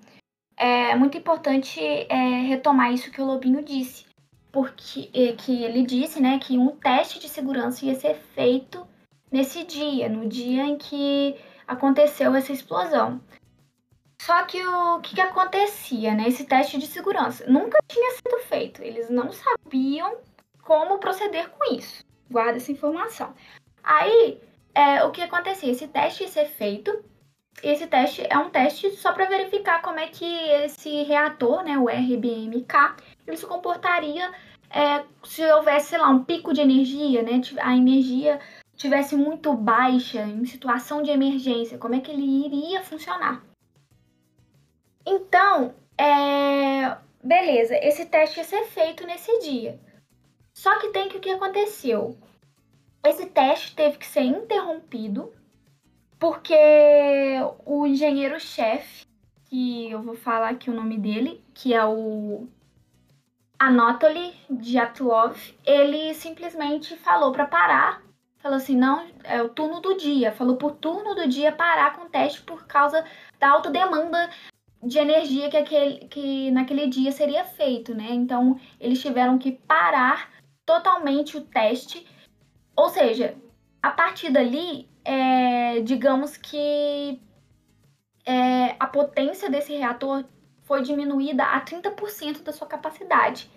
é 0.56 0.94
muito 0.96 1.16
importante 1.16 1.80
é, 1.80 2.42
retomar 2.42 2.92
isso 2.92 3.12
que 3.12 3.22
o 3.22 3.24
Lobinho 3.24 3.62
disse 3.62 4.08
porque 4.50 5.34
que 5.34 5.62
ele 5.62 5.84
disse, 5.84 6.20
né, 6.20 6.38
que 6.38 6.58
um 6.58 6.74
teste 6.76 7.20
de 7.20 7.28
segurança 7.28 7.84
ia 7.84 7.94
ser 7.94 8.14
feito 8.34 8.86
nesse 9.30 9.62
dia, 9.64 10.08
no 10.08 10.26
dia 10.28 10.64
em 10.64 10.76
que 10.76 11.36
aconteceu 11.66 12.34
essa 12.34 12.52
explosão. 12.52 13.20
Só 14.20 14.42
que 14.44 14.66
o 14.66 15.00
que, 15.00 15.14
que 15.14 15.20
acontecia, 15.20 16.12
né? 16.12 16.26
Esse 16.26 16.44
teste 16.44 16.76
de 16.76 16.86
segurança 16.86 17.46
nunca 17.46 17.78
tinha 17.86 18.10
sido 18.16 18.38
feito. 18.48 18.82
Eles 18.82 19.08
não 19.08 19.30
sabiam 19.30 20.18
como 20.62 20.98
proceder 20.98 21.48
com 21.50 21.72
isso. 21.72 22.04
Guarda 22.30 22.56
essa 22.56 22.72
informação. 22.72 23.34
Aí, 23.82 24.40
é, 24.74 25.04
o 25.04 25.10
que 25.10 25.22
acontecia? 25.22 25.70
Esse 25.70 25.88
teste 25.88 26.24
ia 26.24 26.28
ser 26.28 26.46
feito. 26.46 27.04
Esse 27.62 27.86
teste 27.86 28.26
é 28.28 28.38
um 28.38 28.50
teste 28.50 28.90
só 28.92 29.12
para 29.12 29.24
verificar 29.24 29.82
como 29.82 29.98
é 29.98 30.06
que 30.06 30.24
esse 30.64 31.02
reator, 31.02 31.64
né, 31.64 31.76
o 31.76 31.88
RBMK, 31.88 32.96
ele 33.26 33.36
se 33.36 33.46
comportaria 33.46 34.30
é, 34.70 35.04
se 35.24 35.44
houvesse, 35.52 35.88
sei 35.88 35.98
lá, 35.98 36.08
um 36.10 36.24
pico 36.24 36.52
de 36.52 36.60
energia, 36.60 37.22
né? 37.22 37.40
A 37.60 37.76
energia 37.76 38.38
tivesse 38.76 39.16
muito 39.16 39.52
baixa 39.54 40.22
em 40.22 40.44
situação 40.44 41.02
de 41.02 41.10
emergência, 41.10 41.78
como 41.78 41.94
é 41.94 42.00
que 42.00 42.10
ele 42.10 42.46
iria 42.46 42.82
funcionar? 42.82 43.42
Então, 45.04 45.74
é... 45.96 46.96
beleza, 47.22 47.74
esse 47.82 48.06
teste 48.06 48.38
ia 48.38 48.44
ser 48.44 48.64
feito 48.66 49.06
nesse 49.06 49.36
dia. 49.40 49.80
Só 50.58 50.76
que 50.80 50.88
tem 50.88 51.08
que 51.08 51.18
o 51.18 51.20
que 51.20 51.30
aconteceu? 51.30 52.18
Esse 53.06 53.26
teste 53.26 53.76
teve 53.76 53.96
que 53.96 54.04
ser 54.04 54.22
interrompido 54.22 55.32
porque 56.18 56.52
o 57.64 57.86
engenheiro-chefe, 57.86 59.06
que 59.44 59.88
eu 59.88 60.02
vou 60.02 60.16
falar 60.16 60.48
aqui 60.48 60.68
o 60.68 60.74
nome 60.74 60.98
dele, 60.98 61.44
que 61.54 61.72
é 61.72 61.84
o 61.86 62.48
Anatoly 63.56 64.34
Dyatlov, 64.50 65.38
ele 65.64 66.12
simplesmente 66.14 66.96
falou 66.96 67.30
para 67.30 67.46
parar. 67.46 68.02
Falou 68.38 68.56
assim, 68.56 68.76
não, 68.76 69.06
é 69.22 69.40
o 69.40 69.50
turno 69.50 69.80
do 69.80 69.96
dia. 69.96 70.32
Falou 70.32 70.56
por 70.56 70.72
turno 70.72 71.14
do 71.14 71.28
dia 71.28 71.52
parar 71.52 71.94
com 71.94 72.06
o 72.06 72.10
teste 72.10 72.42
por 72.42 72.66
causa 72.66 73.04
da 73.38 73.48
alta 73.48 73.70
demanda 73.70 74.28
de 74.82 74.98
energia 74.98 75.48
que, 75.48 75.56
aquele, 75.56 75.98
que 76.08 76.50
naquele 76.50 76.88
dia 76.88 77.12
seria 77.12 77.44
feito, 77.44 77.94
né? 77.94 78.08
Então, 78.10 78.58
eles 78.80 79.00
tiveram 79.00 79.38
que 79.38 79.52
parar 79.52 80.36
totalmente 80.68 81.38
o 81.38 81.40
teste. 81.40 82.06
Ou 82.76 82.90
seja, 82.90 83.34
a 83.82 83.90
partir 83.90 84.30
dali, 84.30 84.86
é, 85.02 85.80
digamos 85.80 86.36
que 86.36 87.18
é, 88.26 88.76
a 88.78 88.86
potência 88.86 89.48
desse 89.48 89.74
reator 89.74 90.26
foi 90.64 90.82
diminuída 90.82 91.42
a 91.42 91.58
30% 91.64 92.42
da 92.42 92.52
sua 92.52 92.66
capacidade. 92.66 93.50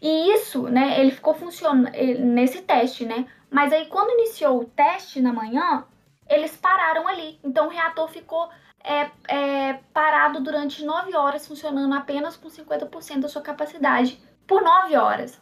E 0.00 0.32
isso, 0.32 0.62
né, 0.68 1.00
ele 1.00 1.10
ficou 1.10 1.34
funcionando 1.34 1.90
nesse 2.20 2.62
teste, 2.62 3.04
né? 3.04 3.26
Mas 3.50 3.72
aí 3.72 3.86
quando 3.86 4.16
iniciou 4.20 4.60
o 4.60 4.64
teste 4.64 5.20
na 5.20 5.32
manhã, 5.32 5.84
eles 6.28 6.56
pararam 6.56 7.08
ali. 7.08 7.40
Então 7.42 7.66
o 7.66 7.70
reator 7.70 8.08
ficou 8.08 8.48
é, 8.84 9.10
é, 9.26 9.72
parado 9.92 10.40
durante 10.40 10.84
9 10.84 11.16
horas, 11.16 11.48
funcionando 11.48 11.92
apenas 11.94 12.36
com 12.36 12.48
50% 12.48 13.20
da 13.20 13.28
sua 13.28 13.42
capacidade 13.42 14.22
por 14.46 14.62
9 14.62 14.96
horas. 14.96 15.40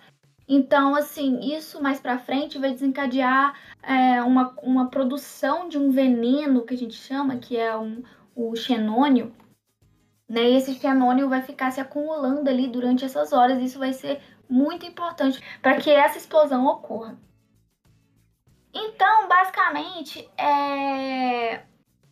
Então, 0.49 0.95
assim, 0.95 1.39
isso 1.55 1.83
mais 1.83 2.01
para 2.01 2.19
frente 2.19 2.59
vai 2.59 2.73
desencadear 2.73 3.55
é, 3.83 4.23
uma, 4.23 4.55
uma 4.63 4.89
produção 4.89 5.69
de 5.69 5.79
um 5.79 5.91
veneno 5.91 6.65
que 6.67 6.75
a 6.75 6.79
gente 6.79 6.95
chama, 6.95 7.37
que 7.37 7.57
é 7.57 7.77
um, 7.77 8.03
o 8.35 8.55
xenônio, 8.57 9.35
né? 10.29 10.51
E 10.51 10.57
esse 10.57 10.75
fenônio 10.75 11.29
vai 11.29 11.43
ficar 11.43 11.71
se 11.71 11.81
acumulando 11.81 12.49
ali 12.49 12.67
durante 12.67 13.05
essas 13.05 13.33
horas. 13.33 13.63
Isso 13.63 13.79
vai 13.79 13.93
ser 13.93 14.21
muito 14.49 14.87
importante 14.87 15.43
para 15.61 15.77
que 15.77 15.91
essa 15.91 16.19
explosão 16.19 16.67
ocorra. 16.67 17.19
Então, 18.75 19.29
basicamente, 19.29 20.29
é... 20.39 21.65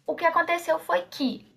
o 0.07 0.15
que 0.15 0.27
aconteceu 0.27 0.79
foi 0.79 1.03
que 1.03 1.50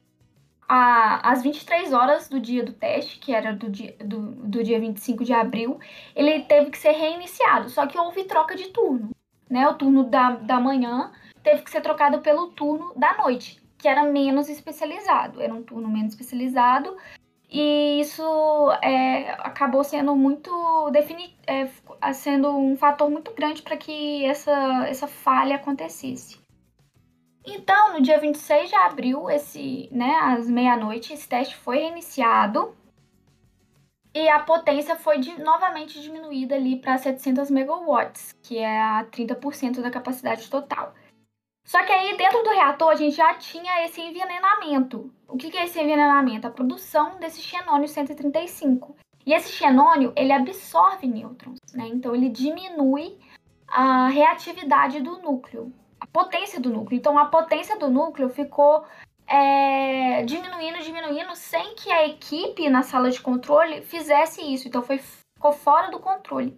a, 0.68 1.32
às 1.32 1.44
23 1.44 1.94
horas 1.94 2.30
do 2.30 2.40
dia 2.40 2.64
do 2.64 2.74
teste, 2.74 3.20
que 3.20 3.34
era 3.34 3.54
do 3.54 3.70
dia, 3.70 3.96
do, 4.00 4.20
do 4.20 4.64
dia 4.64 4.80
25 4.80 5.24
de 5.24 5.34
abril, 5.34 5.80
ele 6.16 6.42
teve 6.42 6.72
que 6.72 6.78
ser 6.78 6.92
reiniciado. 6.92 7.70
Só 7.70 7.88
que 7.88 7.98
houve 7.98 8.24
troca 8.26 8.56
de 8.56 8.70
turno. 8.70 9.12
Né? 9.50 9.68
O 9.68 9.76
turno 9.76 10.04
da, 10.04 10.32
da 10.32 10.60
manhã 10.60 11.12
teve 11.44 11.62
que 11.64 11.72
ser 11.72 11.82
trocado 11.82 12.20
pelo 12.20 12.48
turno 12.48 12.94
da 12.96 13.18
noite 13.18 13.64
que 13.84 13.88
era 13.90 14.02
menos 14.04 14.48
especializado, 14.48 15.42
era 15.42 15.54
um 15.54 15.62
turno 15.62 15.90
menos 15.90 16.14
especializado, 16.14 16.96
e 17.50 18.00
isso 18.00 18.24
é, 18.82 19.32
acabou 19.32 19.84
sendo 19.84 20.16
muito 20.16 20.90
defini 20.90 21.38
é, 21.46 21.68
sendo 22.14 22.50
um 22.58 22.78
fator 22.78 23.10
muito 23.12 23.34
grande 23.34 23.62
para 23.62 23.76
que 23.76 24.26
essa, 24.26 24.88
essa 24.88 25.06
falha 25.06 25.58
acontecesse. 25.58 26.43
Então, 27.46 27.94
no 27.94 28.02
dia 28.02 28.20
26 28.20 28.70
de 28.70 28.76
abril, 28.76 29.30
esse, 29.30 29.90
né, 29.92 30.16
às 30.16 30.50
meia-noite, 30.50 31.14
esse 31.14 31.28
teste 31.28 31.56
foi 31.58 31.78
reiniciado 31.80 32.76
e 34.14 34.30
a 34.30 34.40
potência 34.40 34.96
foi 34.96 35.20
de, 35.20 35.42
novamente 35.42 36.00
diminuída 36.02 36.56
ali 36.56 36.78
para 36.78 36.98
700 36.98 37.50
megawatts, 37.50 38.34
que 38.44 38.58
é 38.60 38.82
a 38.82 39.06
30% 39.06 39.82
da 39.82 39.90
capacidade 39.90 40.50
total. 40.50 40.94
Só 41.66 41.84
que 41.84 41.92
aí 41.92 42.16
dentro 42.18 42.44
do 42.44 42.50
reator 42.50 42.90
a 42.90 42.96
gente 42.96 43.16
já 43.16 43.34
tinha 43.36 43.86
esse 43.86 44.02
envenenamento. 44.02 45.12
O 45.28 45.38
que, 45.38 45.58
é 45.58 45.64
esse 45.64 45.80
envenenamento? 45.80 46.46
A 46.46 46.52
produção 46.52 47.18
desse 47.20 47.42
xenônio 47.42 47.88
135. 47.88 48.96
E 49.26 49.34
esse 49.34 49.52
xenônio, 49.52 50.12
ele 50.16 50.34
absorve 50.34 51.08
nêutrons, 51.08 51.58
né? 51.74 51.88
Então 51.88 52.14
ele 52.14 52.30
diminui 52.30 53.18
a 53.68 54.10
reatividade 54.10 55.02
do 55.02 55.20
núcleo, 55.22 55.74
potência 56.14 56.60
do 56.60 56.70
núcleo. 56.70 56.98
Então 56.98 57.18
a 57.18 57.26
potência 57.26 57.78
do 57.78 57.90
núcleo 57.90 58.30
ficou 58.30 58.86
é, 59.28 60.24
diminuindo, 60.24 60.80
diminuindo, 60.80 61.36
sem 61.36 61.76
que 61.76 61.92
a 61.92 62.08
equipe 62.08 62.70
na 62.70 62.84
sala 62.84 63.10
de 63.10 63.20
controle 63.20 63.82
fizesse 63.82 64.42
isso. 64.42 64.68
Então 64.68 64.82
foi, 64.82 65.00
ficou 65.00 65.52
fora 65.52 65.92
do 65.92 66.00
controle. 66.00 66.58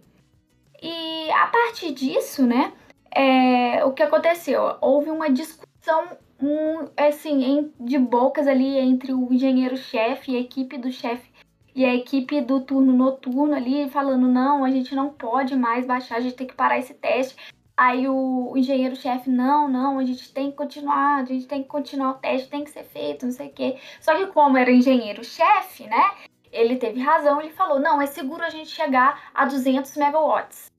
E 0.82 1.32
a 1.32 1.48
partir 1.48 1.94
disso, 1.94 2.46
né? 2.46 2.74
é, 3.16 3.84
o 3.86 3.94
que 3.94 4.04
aconteceu? 4.04 4.76
Houve 4.82 5.10
uma 5.10 5.30
discussão 5.30 6.18
um, 6.42 6.90
assim, 6.98 7.72
de 7.80 7.98
bocas 7.98 8.46
ali 8.46 8.78
entre 8.78 9.14
o 9.14 9.32
engenheiro-chefe 9.32 10.34
e 10.34 10.36
a 10.36 10.40
equipe 10.42 10.78
do 10.78 10.92
chefe 10.92 11.32
e 11.74 11.86
a 11.86 11.96
equipe 11.96 12.42
do 12.42 12.60
turno 12.60 12.94
noturno 12.94 13.56
ali 13.56 13.90
falando 13.90 14.28
não, 14.28 14.64
a 14.64 14.70
gente 14.70 14.94
não 14.94 15.10
pode 15.10 15.56
mais 15.56 15.86
baixar, 15.86 16.18
a 16.18 16.20
gente 16.20 16.36
tem 16.36 16.48
que 16.48 16.54
parar 16.54 16.78
esse 16.78 16.94
teste. 16.94 17.36
Aí 17.78 18.08
o, 18.08 18.54
engenheiro-chefe, 18.56 19.30
não, 19.30 19.68
não, 19.68 20.00
a 20.00 20.06
gente 20.06 20.32
tem 20.34 20.50
que 20.50 20.58
continuar, 20.58 21.22
a 21.22 21.26
gente 21.26 21.46
tem 21.46 21.62
que 21.62 21.68
continuar 21.68 22.12
o 22.12 22.14
teste, 22.16 22.50
tem 22.50 22.64
que 22.64 22.70
ser 22.70 22.86
feito, 22.86 23.26
não 23.26 23.34
sei 23.34 23.48
o 23.48 23.54
quê. 23.54 23.78
Só 24.00 24.16
que 24.16 24.28
como 24.28 24.58
era 24.58 24.72
engenheiro-chefe, 24.72 25.86
né, 25.86 26.16
ele 26.52 26.78
teve 26.78 27.02
razão, 27.02 27.42
ele 27.42 27.52
falou, 27.52 27.80
não, 27.80 28.02
é 28.02 28.06
seguro 28.06 28.44
a 28.44 28.50
gente 28.50 28.70
chegar 28.70 29.30
a 29.34 29.46
200 29.46 29.96
megawatts. 29.98 30.72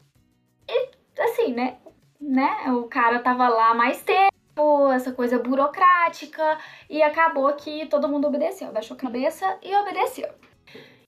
E, 0.68 0.90
assim, 1.20 1.52
né, 1.52 1.76
né? 2.20 2.70
O 2.72 2.84
cara 2.84 3.18
tava 3.20 3.48
lá 3.48 3.74
mais 3.74 4.02
tempo, 4.02 4.90
essa 4.92 5.12
coisa 5.12 5.38
burocrática, 5.38 6.58
e 6.88 7.02
acabou 7.02 7.52
que 7.54 7.86
todo 7.86 8.08
mundo 8.08 8.26
obedeceu, 8.26 8.72
baixou 8.72 8.96
a 8.96 9.00
cabeça 9.00 9.58
e 9.62 9.74
obedeceu. 9.76 10.28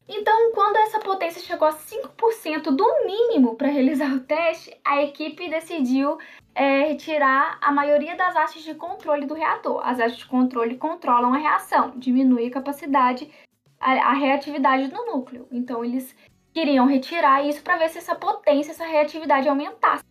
Então, 0.08 0.52
quando 0.52 0.76
essa 0.76 0.98
potência 1.00 1.42
chegou 1.42 1.68
a 1.68 1.72
5% 1.72 2.70
do 2.74 3.04
mínimo 3.04 3.56
para 3.56 3.68
realizar 3.68 4.10
o 4.14 4.20
teste, 4.20 4.74
a 4.82 5.02
equipe 5.02 5.50
decidiu 5.50 6.16
é, 6.54 6.84
retirar 6.84 7.58
a 7.60 7.70
maioria 7.70 8.16
das 8.16 8.34
hastes 8.34 8.64
de 8.64 8.74
controle 8.74 9.26
do 9.26 9.34
reator. 9.34 9.86
As 9.86 10.00
hastes 10.00 10.20
de 10.20 10.26
controle 10.26 10.78
controlam 10.78 11.34
a 11.34 11.36
reação, 11.36 11.92
diminui 11.96 12.46
a 12.46 12.50
capacidade, 12.50 13.30
a, 13.78 13.92
a 13.92 14.12
reatividade 14.14 14.88
do 14.88 15.04
núcleo. 15.04 15.46
Então, 15.52 15.84
eles 15.84 16.16
queriam 16.54 16.86
retirar 16.86 17.46
isso 17.46 17.62
para 17.62 17.76
ver 17.76 17.90
se 17.90 17.98
essa 17.98 18.14
potência, 18.14 18.70
essa 18.70 18.86
reatividade 18.86 19.46
aumentasse, 19.46 20.04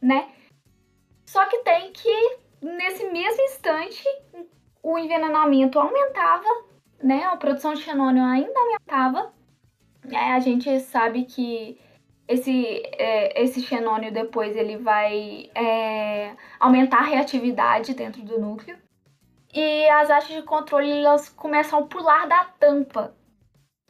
né? 0.00 0.30
Só 1.26 1.44
que 1.46 1.58
tem 1.58 1.92
que, 1.92 2.38
nesse 2.62 3.04
mesmo 3.10 3.42
instante, 3.42 4.04
o 4.80 4.96
envenenamento 4.96 5.78
aumentava, 5.78 6.48
né? 7.02 7.24
A 7.24 7.36
produção 7.36 7.74
de 7.74 7.82
xenônio 7.82 8.22
ainda 8.24 8.58
aumentava. 8.58 9.39
É, 10.08 10.32
a 10.32 10.40
gente 10.40 10.80
sabe 10.80 11.24
que 11.24 11.78
esse, 12.26 12.82
é, 12.96 13.42
esse 13.42 13.60
xenônio 13.60 14.12
depois 14.12 14.56
ele 14.56 14.76
vai 14.76 15.50
é, 15.54 16.36
aumentar 16.58 16.98
a 16.98 17.06
reatividade 17.06 17.94
dentro 17.94 18.22
do 18.22 18.38
núcleo. 18.38 18.78
E 19.52 19.88
as 19.88 20.10
hastes 20.10 20.36
de 20.36 20.42
controle 20.42 20.90
elas 20.90 21.28
começam 21.28 21.80
a 21.80 21.86
pular 21.86 22.28
da 22.28 22.44
tampa. 22.44 23.14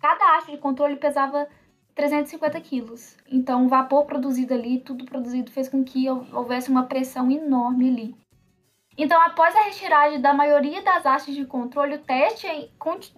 Cada 0.01 0.37
haste 0.37 0.53
de 0.53 0.59
controle 0.59 0.97
pesava 0.97 1.47
350 1.95 2.59
quilos. 2.63 3.17
Então, 3.31 3.67
o 3.67 3.69
vapor 3.69 4.07
produzido 4.07 4.55
ali, 4.55 4.81
tudo 4.81 5.05
produzido, 5.05 5.51
fez 5.51 5.69
com 5.69 5.85
que 5.85 6.09
houvesse 6.09 6.71
uma 6.71 6.85
pressão 6.85 7.31
enorme 7.31 7.91
ali. 7.91 8.17
Então, 8.97 9.21
após 9.21 9.55
a 9.55 9.65
retirada 9.65 10.19
da 10.19 10.33
maioria 10.33 10.83
das 10.83 11.05
hastes 11.05 11.35
de 11.35 11.45
controle, 11.45 11.97
o 11.97 12.03
teste 12.03 12.47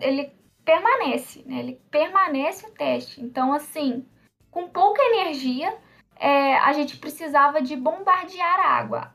ele 0.00 0.32
permanece, 0.64 1.42
né? 1.46 1.60
Ele 1.60 1.80
permanece 1.90 2.66
o 2.66 2.72
teste. 2.72 3.20
Então, 3.22 3.52
assim, 3.52 4.06
com 4.50 4.68
pouca 4.68 5.02
energia, 5.02 5.76
é, 6.16 6.56
a 6.58 6.72
gente 6.72 6.96
precisava 6.98 7.60
de 7.60 7.76
bombardear 7.76 8.60
a 8.60 8.78
água 8.78 9.12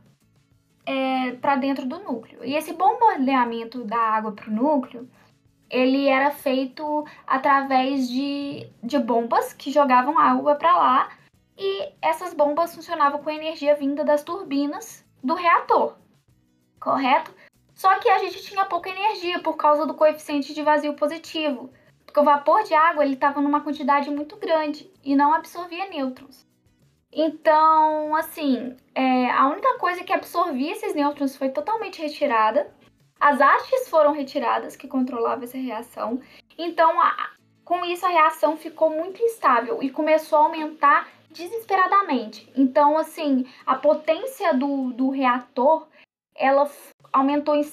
é, 0.86 1.32
para 1.34 1.56
dentro 1.56 1.86
do 1.86 2.00
núcleo. 2.00 2.44
E 2.44 2.56
esse 2.56 2.74
bombardeamento 2.74 3.84
da 3.84 3.98
água 3.98 4.32
para 4.32 4.50
o 4.50 4.54
núcleo, 4.54 5.10
ele 5.70 6.08
era 6.08 6.32
feito 6.32 7.06
através 7.26 8.08
de, 8.10 8.70
de 8.82 8.98
bombas 8.98 9.54
que 9.54 9.72
jogavam 9.72 10.18
água 10.18 10.56
para 10.56 10.78
lá 10.78 11.10
e 11.58 11.92
essas 12.02 12.34
bombas 12.34 12.74
funcionavam 12.74 13.22
com 13.22 13.30
energia 13.30 13.76
vinda 13.76 14.06
das 14.06 14.24
turbinas 14.24 15.06
do 15.24 15.34
reator, 15.34 15.98
correto? 16.80 17.34
Só 17.78 18.00
que 18.00 18.10
a 18.10 18.18
gente 18.18 18.42
tinha 18.42 18.66
pouca 18.66 18.90
energia 18.90 19.38
por 19.38 19.56
causa 19.56 19.86
do 19.86 19.94
coeficiente 19.94 20.52
de 20.52 20.64
vazio 20.64 20.96
positivo, 20.96 21.70
porque 22.04 22.20
o 22.20 22.24
vapor 22.24 22.64
de 22.64 22.74
água 22.74 23.06
ele 23.06 23.14
estava 23.14 23.40
numa 23.40 23.62
quantidade 23.62 24.10
muito 24.10 24.36
grande 24.36 24.92
e 25.04 25.16
não 25.16 25.32
absorvia 25.32 25.88
nêutrons. 25.88 26.44
Então, 27.14 28.16
assim, 28.16 28.76
é, 28.96 29.30
a 29.30 29.48
única 29.48 29.78
coisa 29.78 30.04
que 30.04 30.12
absorvia 30.12 30.72
esses 30.72 30.96
nêutrons 30.96 31.36
foi 31.36 31.50
totalmente 31.50 32.02
retirada. 32.02 32.68
As 33.20 33.40
hastes 33.40 33.88
foram 33.88 34.12
retiradas, 34.12 34.76
que 34.76 34.88
controlavam 34.88 35.44
essa 35.44 35.58
reação. 35.60 36.20
Então, 36.58 37.00
a, 37.00 37.30
com 37.64 37.86
isso, 37.86 38.08
a 38.08 38.10
reação 38.10 38.58
ficou 38.58 38.90
muito 38.90 39.22
instável 39.22 39.84
e 39.84 39.92
começou 39.92 40.40
a 40.40 40.44
aumentar 40.44 41.08
desesperadamente. 41.30 42.52
Então, 42.58 42.98
assim, 42.98 43.46
a 43.68 43.76
potência 43.76 44.52
do, 44.56 44.92
do 44.94 45.10
reator, 45.12 45.88
ela 46.38 46.70
aumentou 47.12 47.56
em, 47.56 47.66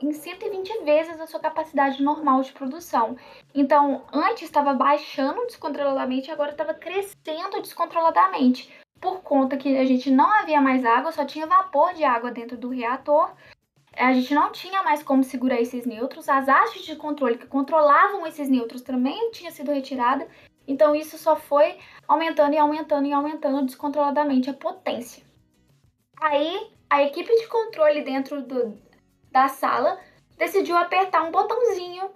em 0.00 0.12
120 0.12 0.84
vezes 0.84 1.20
a 1.20 1.26
sua 1.26 1.40
capacidade 1.40 2.02
normal 2.02 2.42
de 2.42 2.52
produção. 2.52 3.16
Então, 3.54 4.04
antes 4.12 4.42
estava 4.42 4.72
baixando 4.74 5.46
descontroladamente, 5.46 6.30
agora 6.30 6.52
estava 6.52 6.74
crescendo 6.74 7.60
descontroladamente. 7.60 8.72
Por 9.00 9.20
conta 9.20 9.56
que 9.56 9.76
a 9.76 9.84
gente 9.84 10.10
não 10.10 10.30
havia 10.30 10.60
mais 10.60 10.84
água, 10.84 11.12
só 11.12 11.24
tinha 11.24 11.46
vapor 11.46 11.92
de 11.92 12.02
água 12.04 12.30
dentro 12.30 12.56
do 12.56 12.70
reator. 12.70 13.30
A 13.94 14.12
gente 14.12 14.34
não 14.34 14.50
tinha 14.52 14.82
mais 14.82 15.02
como 15.02 15.22
segurar 15.22 15.60
esses 15.60 15.84
nêutrons. 15.86 16.28
As 16.28 16.48
hastes 16.48 16.84
de 16.84 16.96
controle 16.96 17.38
que 17.38 17.46
controlavam 17.46 18.26
esses 18.26 18.48
nêutrons 18.48 18.82
também 18.82 19.30
tinham 19.30 19.52
sido 19.52 19.72
retiradas. 19.72 20.28
Então, 20.66 20.94
isso 20.94 21.16
só 21.18 21.36
foi 21.36 21.78
aumentando 22.08 22.54
e 22.54 22.58
aumentando 22.58 23.06
e 23.06 23.12
aumentando 23.12 23.64
descontroladamente 23.64 24.50
a 24.50 24.54
potência. 24.54 25.22
Aí, 26.20 26.75
a 26.88 27.02
equipe 27.02 27.34
de 27.34 27.46
controle 27.48 28.02
dentro 28.02 28.42
do, 28.42 28.78
da 29.30 29.48
sala 29.48 29.98
decidiu 30.36 30.76
apertar 30.76 31.22
um 31.22 31.30
botãozinho 31.30 32.10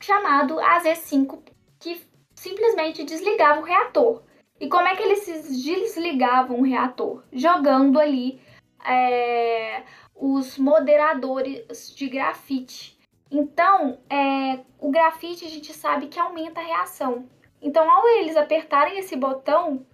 chamado 0.00 0.56
AZ5 0.56 1.42
que 1.78 2.02
simplesmente 2.34 3.04
desligava 3.04 3.60
o 3.60 3.64
reator. 3.64 4.22
E 4.58 4.68
como 4.68 4.86
é 4.86 4.94
que 4.94 5.02
eles 5.02 5.24
desligavam 5.64 6.60
o 6.60 6.64
reator? 6.64 7.24
Jogando 7.32 7.98
ali 7.98 8.40
é, 8.84 9.82
os 10.14 10.58
moderadores 10.58 11.94
de 11.94 12.08
grafite. 12.08 12.98
Então, 13.30 13.98
é, 14.10 14.60
o 14.78 14.90
grafite 14.90 15.46
a 15.46 15.48
gente 15.48 15.72
sabe 15.72 16.08
que 16.08 16.18
aumenta 16.18 16.60
a 16.60 16.64
reação. 16.64 17.28
Então, 17.62 17.90
ao 17.90 18.06
eles 18.08 18.36
apertarem 18.36 18.98
esse 18.98 19.16
botão, 19.16 19.86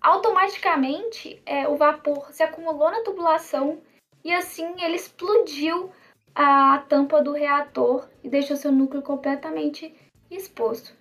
automaticamente 0.00 1.40
é, 1.44 1.68
o 1.68 1.76
vapor 1.76 2.32
se 2.32 2.42
acumulou 2.42 2.90
na 2.90 3.02
tubulação 3.02 3.80
e 4.24 4.32
assim 4.32 4.74
ele 4.82 4.96
explodiu 4.96 5.90
a 6.34 6.78
tampa 6.88 7.22
do 7.22 7.32
reator 7.32 8.08
e 8.22 8.28
deixou 8.28 8.56
seu 8.56 8.72
núcleo 8.72 9.02
completamente 9.02 9.94
exposto. 10.30 10.94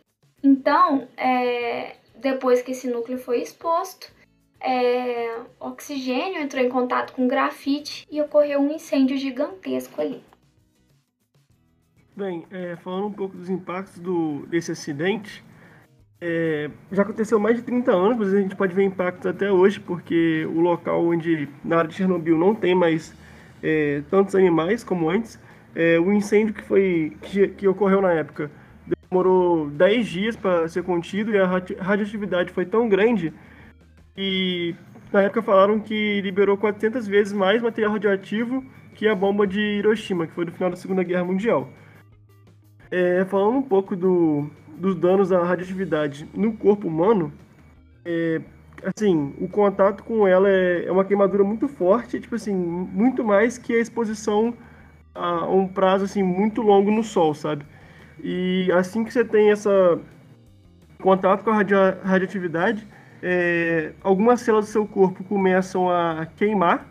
Então, 0.44 1.08
é, 1.16 1.96
depois 2.16 2.62
que 2.62 2.72
esse 2.72 2.90
núcleo 2.90 3.18
foi 3.18 3.42
exposto, 3.42 4.12
é, 4.60 5.42
oxigênio 5.60 6.42
entrou 6.42 6.64
em 6.64 6.70
contato 6.70 7.14
com 7.14 7.28
grafite 7.28 8.08
e 8.12 8.22
ocorreu 8.22 8.60
um 8.60 8.72
incêndio 8.72 9.18
gigantesco 9.18 10.02
ali. 10.02 10.24
Bem, 12.16 12.46
é, 12.52 12.76
falando 12.78 13.08
um 13.08 13.14
pouco 13.14 13.38
dos 13.38 13.50
impactos 13.50 14.00
do, 14.00 14.46
desse 14.48 14.72
acidente, 14.72 15.44
é, 16.22 16.70
já 16.92 17.04
aconteceu 17.04 17.40
mais 17.40 17.56
de 17.56 17.62
30 17.64 17.92
anos, 17.92 18.18
mas 18.18 18.34
a 18.34 18.42
gente 18.42 18.56
pode 18.56 18.74
ver 18.76 18.84
impactos 18.84 19.26
até 19.26 19.52
hoje, 19.52 19.80
porque 19.80 20.46
o 20.54 20.60
local 20.60 21.06
onde, 21.06 21.48
na 21.64 21.78
área 21.78 21.90
de 21.90 21.96
Chernobyl, 21.96 22.38
não 22.38 22.54
tem 22.54 22.76
mais 22.76 23.14
é, 23.64 24.02
tantos 24.10 24.36
animais 24.36 24.84
como 24.84 25.10
antes. 25.10 25.40
É, 25.76 26.00
o 26.00 26.12
incêndio 26.12 26.54
que, 26.54 26.64
foi, 26.64 27.16
que, 27.22 27.48
que 27.50 27.68
ocorreu 27.68 28.02
na 28.02 28.12
época 28.12 28.52
demorou 29.10 29.70
10 29.70 30.08
dias 30.08 30.36
para 30.36 30.68
ser 30.68 30.84
contido 30.84 31.32
e 31.32 31.38
a 31.38 31.46
radioatividade 31.46 32.52
foi 32.52 32.66
tão 32.66 32.90
grande 32.90 33.34
que 34.16 34.76
na 35.12 35.22
época 35.22 35.42
falaram 35.42 35.80
que 35.80 36.22
liberou 36.22 36.58
400 36.58 37.08
vezes 37.08 37.34
mais 37.34 37.62
material 37.62 37.94
radioativo 37.94 38.64
que 38.94 39.08
a 39.08 39.16
bomba 39.16 39.48
de 39.48 39.60
Hiroshima, 39.60 40.28
que 40.28 40.34
foi 40.34 40.46
do 40.46 40.52
final 40.52 40.70
da 40.70 40.76
Segunda 40.76 41.04
Guerra 41.04 41.24
Mundial. 41.24 41.70
É, 42.92 43.24
falando 43.26 43.58
um 43.58 43.62
pouco 43.62 43.96
do, 43.96 44.50
dos 44.80 44.96
danos 44.96 45.30
da 45.30 45.44
radioatividade 45.44 46.28
no 46.34 46.54
corpo 46.54 46.88
humano, 46.88 47.32
é, 48.06 48.42
assim, 48.96 49.34
o 49.40 49.48
contato 49.48 50.04
com 50.04 50.28
ela 50.28 50.50
é, 50.50 50.86
é, 50.86 50.92
uma 50.92 51.04
queimadura 51.04 51.44
muito 51.44 51.68
forte, 51.68 52.20
tipo 52.20 52.36
assim, 52.36 52.56
muito 52.56 53.24
mais 53.24 53.58
que 53.58 53.74
a 53.74 53.80
exposição 53.80 54.54
a 55.14 55.46
um 55.48 55.68
prazo 55.68 56.06
assim 56.06 56.24
muito 56.24 56.62
longo 56.62 56.90
no 56.90 57.04
sol, 57.04 57.34
sabe? 57.34 57.66
E 58.24 58.72
assim 58.72 59.04
que 59.04 59.12
você 59.12 59.26
tem 59.26 59.52
essa 59.52 60.00
contato 61.02 61.44
com 61.44 61.50
a 61.50 61.56
radio, 61.56 61.78
radioatividade, 62.04 62.88
é, 63.22 63.92
algumas 64.02 64.42
células 64.42 64.66
do 64.68 64.72
seu 64.72 64.88
corpo 64.88 65.24
começam 65.24 65.90
a 65.90 66.26
queimar 66.38 66.89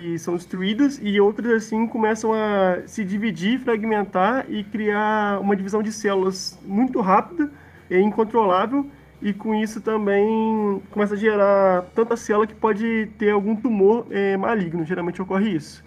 e 0.00 0.18
são 0.18 0.34
destruídas 0.36 1.00
e 1.02 1.20
outras 1.20 1.64
assim 1.64 1.86
começam 1.86 2.32
a 2.32 2.82
se 2.86 3.04
dividir, 3.04 3.60
fragmentar 3.60 4.46
e 4.48 4.64
criar 4.64 5.40
uma 5.40 5.54
divisão 5.54 5.82
de 5.82 5.92
células 5.92 6.58
muito 6.64 7.00
rápida 7.00 7.50
e 7.90 7.98
incontrolável 7.98 8.86
e 9.22 9.32
com 9.34 9.54
isso 9.54 9.80
também 9.80 10.82
começa 10.90 11.14
a 11.14 11.16
gerar 11.16 11.82
tanta 11.94 12.16
célula 12.16 12.46
que 12.46 12.54
pode 12.54 13.06
ter 13.18 13.30
algum 13.30 13.54
tumor 13.54 14.06
é, 14.10 14.36
maligno, 14.36 14.84
geralmente 14.84 15.20
ocorre 15.20 15.50
isso. 15.50 15.84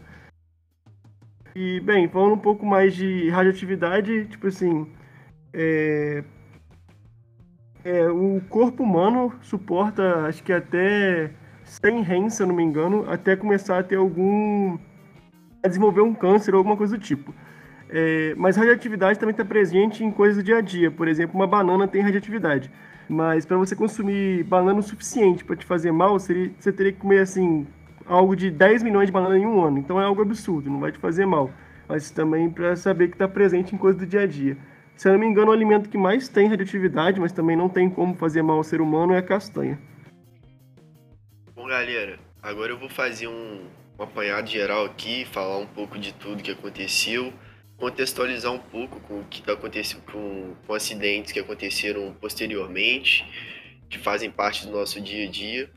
E, 1.55 1.79
bem, 1.81 2.07
falando 2.07 2.33
um 2.33 2.39
pouco 2.39 2.65
mais 2.65 2.95
de 2.95 3.29
radioatividade, 3.29 4.25
tipo 4.25 4.47
assim, 4.47 4.87
é, 5.51 6.23
é, 7.83 8.09
o 8.09 8.41
corpo 8.49 8.83
humano 8.83 9.33
suporta, 9.41 10.25
acho 10.25 10.43
que 10.43 10.53
até 10.53 11.31
100 11.65 12.01
REMs, 12.01 12.33
se 12.35 12.43
eu 12.43 12.47
não 12.47 12.55
me 12.55 12.63
engano, 12.63 13.05
até 13.09 13.35
começar 13.35 13.79
a 13.79 13.83
ter 13.83 13.95
algum. 13.95 14.77
a 15.63 15.67
desenvolver 15.67 16.01
um 16.01 16.13
câncer 16.13 16.53
ou 16.53 16.59
alguma 16.59 16.77
coisa 16.77 16.97
do 16.97 17.03
tipo. 17.03 17.33
É, 17.89 18.33
mas 18.37 18.55
radioatividade 18.55 19.19
também 19.19 19.31
está 19.31 19.45
presente 19.45 20.03
em 20.03 20.11
coisas 20.11 20.37
do 20.37 20.43
dia 20.43 20.57
a 20.57 20.61
dia. 20.61 20.89
Por 20.89 21.07
exemplo, 21.07 21.35
uma 21.35 21.45
banana 21.45 21.87
tem 21.87 22.01
radioatividade. 22.01 22.71
Mas 23.07 23.45
para 23.45 23.57
você 23.57 23.75
consumir 23.75 24.43
banana 24.43 24.79
o 24.79 24.83
suficiente 24.83 25.43
para 25.43 25.55
te 25.55 25.65
fazer 25.65 25.91
mal, 25.91 26.17
seria, 26.19 26.51
você 26.57 26.71
teria 26.71 26.91
que 26.91 26.99
comer 26.99 27.19
assim 27.19 27.67
algo 28.05 28.35
de 28.35 28.49
10 28.49 28.83
milhões 28.83 29.07
de 29.07 29.11
bananas 29.11 29.37
em 29.37 29.45
um 29.45 29.63
ano. 29.63 29.77
Então 29.77 30.01
é 30.01 30.05
algo 30.05 30.21
absurdo, 30.21 30.69
não 30.69 30.79
vai 30.79 30.91
te 30.91 30.97
fazer 30.97 31.25
mal. 31.25 31.51
Mas 31.87 32.09
também 32.09 32.49
para 32.49 32.75
saber 32.75 33.09
que 33.09 33.15
está 33.15 33.27
presente 33.27 33.75
em 33.75 33.77
coisas 33.77 33.99
do 33.99 34.07
dia 34.07 34.21
a 34.21 34.27
dia. 34.27 34.57
Se 34.95 35.07
eu 35.07 35.13
não 35.13 35.19
me 35.19 35.25
engano, 35.25 35.49
o 35.49 35.53
alimento 35.53 35.89
que 35.89 35.97
mais 35.97 36.27
tem 36.27 36.47
radioatividade, 36.47 37.19
mas 37.19 37.31
também 37.31 37.55
não 37.55 37.67
tem 37.67 37.89
como 37.89 38.15
fazer 38.15 38.41
mal 38.41 38.57
ao 38.57 38.63
ser 38.63 38.79
humano, 38.79 39.13
é 39.13 39.17
a 39.17 39.21
castanha. 39.21 39.77
Galera, 41.85 42.17
agora 42.41 42.71
eu 42.71 42.79
vou 42.79 42.87
fazer 42.87 43.27
um, 43.27 43.67
um 43.99 44.03
apanhado 44.03 44.49
geral 44.49 44.85
aqui, 44.85 45.25
falar 45.25 45.57
um 45.57 45.67
pouco 45.67 45.99
de 45.99 46.13
tudo 46.13 46.41
que 46.41 46.49
aconteceu, 46.49 47.33
contextualizar 47.75 48.53
um 48.53 48.57
pouco 48.57 49.01
com 49.01 49.19
o 49.19 49.25
que 49.25 49.41
está 49.41 49.51
acontecendo 49.51 50.01
com, 50.09 50.55
com 50.65 50.73
acidentes 50.73 51.33
que 51.33 51.39
aconteceram 51.39 52.15
posteriormente, 52.21 53.25
que 53.89 53.99
fazem 53.99 54.31
parte 54.31 54.65
do 54.65 54.71
nosso 54.71 55.01
dia 55.01 55.27
a 55.27 55.29
dia 55.29 55.69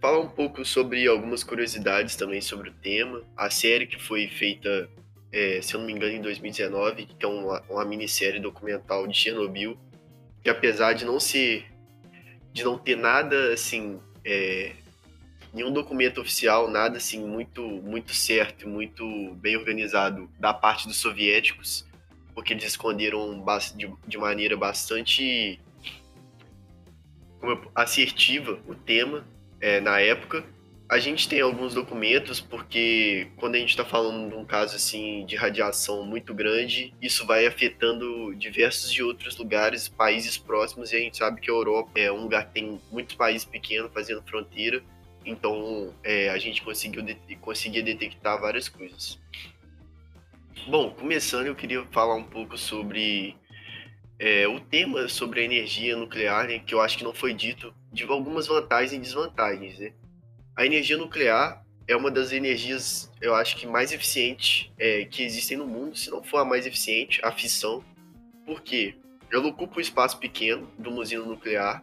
falar 0.00 0.20
um 0.20 0.28
pouco 0.28 0.64
sobre 0.64 1.08
algumas 1.08 1.42
curiosidades 1.42 2.14
também 2.14 2.40
sobre 2.40 2.70
o 2.70 2.72
tema. 2.72 3.24
A 3.36 3.50
série 3.50 3.88
que 3.88 4.00
foi 4.00 4.28
feita, 4.28 4.88
é, 5.32 5.60
se 5.60 5.74
eu 5.74 5.80
não 5.80 5.88
me 5.88 5.92
engano, 5.92 6.12
em 6.12 6.22
2019, 6.22 7.06
que 7.06 7.26
é 7.26 7.28
uma, 7.28 7.60
uma 7.68 7.84
minissérie 7.84 8.38
documental 8.38 9.08
de 9.08 9.16
Chernobyl, 9.16 9.76
que 10.40 10.48
apesar 10.48 10.92
de 10.92 11.04
não 11.04 11.18
ser, 11.18 11.66
de 12.52 12.62
não 12.62 12.78
ter 12.78 12.96
nada 12.96 13.52
assim, 13.52 13.98
é, 14.24 14.76
nenhum 15.52 15.72
documento 15.72 16.20
oficial, 16.20 16.70
nada 16.70 16.98
assim 16.98 17.24
muito, 17.26 17.62
muito 17.62 18.14
certo, 18.14 18.68
muito 18.68 19.04
bem 19.36 19.56
organizado 19.56 20.30
da 20.38 20.52
parte 20.52 20.86
dos 20.86 20.96
soviéticos, 20.96 21.86
porque 22.34 22.52
eles 22.52 22.64
esconderam 22.64 23.44
de, 24.06 24.18
maneira 24.18 24.56
bastante 24.56 25.58
assertiva 27.74 28.58
o 28.66 28.74
tema 28.74 29.24
é, 29.60 29.80
na 29.80 30.00
época. 30.00 30.44
a 30.88 30.98
gente 30.98 31.28
tem 31.28 31.40
alguns 31.40 31.74
documentos, 31.74 32.40
porque 32.40 33.28
quando 33.36 33.56
a 33.56 33.58
gente 33.58 33.70
está 33.70 33.84
falando 33.84 34.30
de 34.30 34.34
um 34.36 34.44
caso 34.44 34.74
assim 34.76 35.26
de 35.26 35.36
radiação 35.36 36.02
muito 36.04 36.32
grande, 36.32 36.94
isso 37.00 37.26
vai 37.26 37.46
afetando 37.46 38.34
diversos 38.34 38.90
de 38.90 39.02
outros 39.02 39.36
lugares, 39.36 39.88
países 39.88 40.38
próximos, 40.38 40.92
e 40.92 40.96
a 40.96 40.98
gente 41.00 41.18
sabe 41.18 41.40
que 41.40 41.50
a 41.50 41.54
Europa 41.54 41.90
é 41.96 42.10
um 42.10 42.22
lugar 42.22 42.46
que 42.46 42.54
tem 42.54 42.80
muitos 42.90 43.16
países 43.16 43.44
pequenos 43.44 43.92
fazendo 43.92 44.22
fronteira, 44.22 44.82
então 45.28 45.94
é, 46.02 46.30
a 46.30 46.38
gente 46.38 46.62
conseguiu 46.62 47.02
de 47.02 47.14
conseguia 47.36 47.82
detectar 47.82 48.40
várias 48.40 48.68
coisas. 48.68 49.18
Bom, 50.66 50.90
começando, 50.90 51.46
eu 51.46 51.54
queria 51.54 51.84
falar 51.90 52.14
um 52.14 52.24
pouco 52.24 52.58
sobre 52.58 53.36
é, 54.18 54.46
o 54.48 54.58
tema 54.58 55.08
sobre 55.08 55.40
a 55.40 55.44
energia 55.44 55.96
nuclear, 55.96 56.48
né, 56.48 56.58
que 56.58 56.74
eu 56.74 56.80
acho 56.80 56.98
que 56.98 57.04
não 57.04 57.14
foi 57.14 57.32
dito, 57.32 57.72
de 57.92 58.04
algumas 58.04 58.46
vantagens 58.46 58.92
e 58.92 58.98
desvantagens, 58.98 59.78
né? 59.78 59.92
A 60.56 60.66
energia 60.66 60.96
nuclear 60.96 61.64
é 61.86 61.96
uma 61.96 62.10
das 62.10 62.32
energias, 62.32 63.10
eu 63.20 63.34
acho 63.34 63.56
que 63.56 63.66
mais 63.66 63.92
eficientes 63.92 64.70
é, 64.78 65.04
que 65.04 65.22
existem 65.22 65.56
no 65.56 65.66
mundo, 65.66 65.96
se 65.96 66.10
não 66.10 66.22
for 66.22 66.38
a 66.38 66.44
mais 66.44 66.66
eficiente, 66.66 67.20
a 67.24 67.32
fissão. 67.32 67.82
Por 68.44 68.60
quê? 68.60 68.96
Ela 69.32 69.46
ocupa 69.46 69.78
um 69.78 69.80
espaço 69.80 70.18
pequeno 70.18 70.68
de 70.78 70.88
uma 70.88 71.00
usina 71.00 71.24
nuclear. 71.24 71.82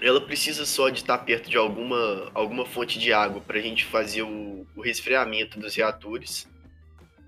Ela 0.00 0.20
precisa 0.20 0.66
só 0.66 0.90
de 0.90 1.00
estar 1.00 1.18
perto 1.18 1.48
de 1.48 1.56
alguma, 1.56 2.30
alguma 2.34 2.66
fonte 2.66 2.98
de 2.98 3.12
água 3.12 3.40
para 3.40 3.58
a 3.58 3.62
gente 3.62 3.84
fazer 3.84 4.22
o, 4.22 4.66
o, 4.76 4.80
resfriamento 4.80 5.58
dos 5.58 5.74
reatores. 5.74 6.46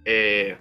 É, 0.05 0.57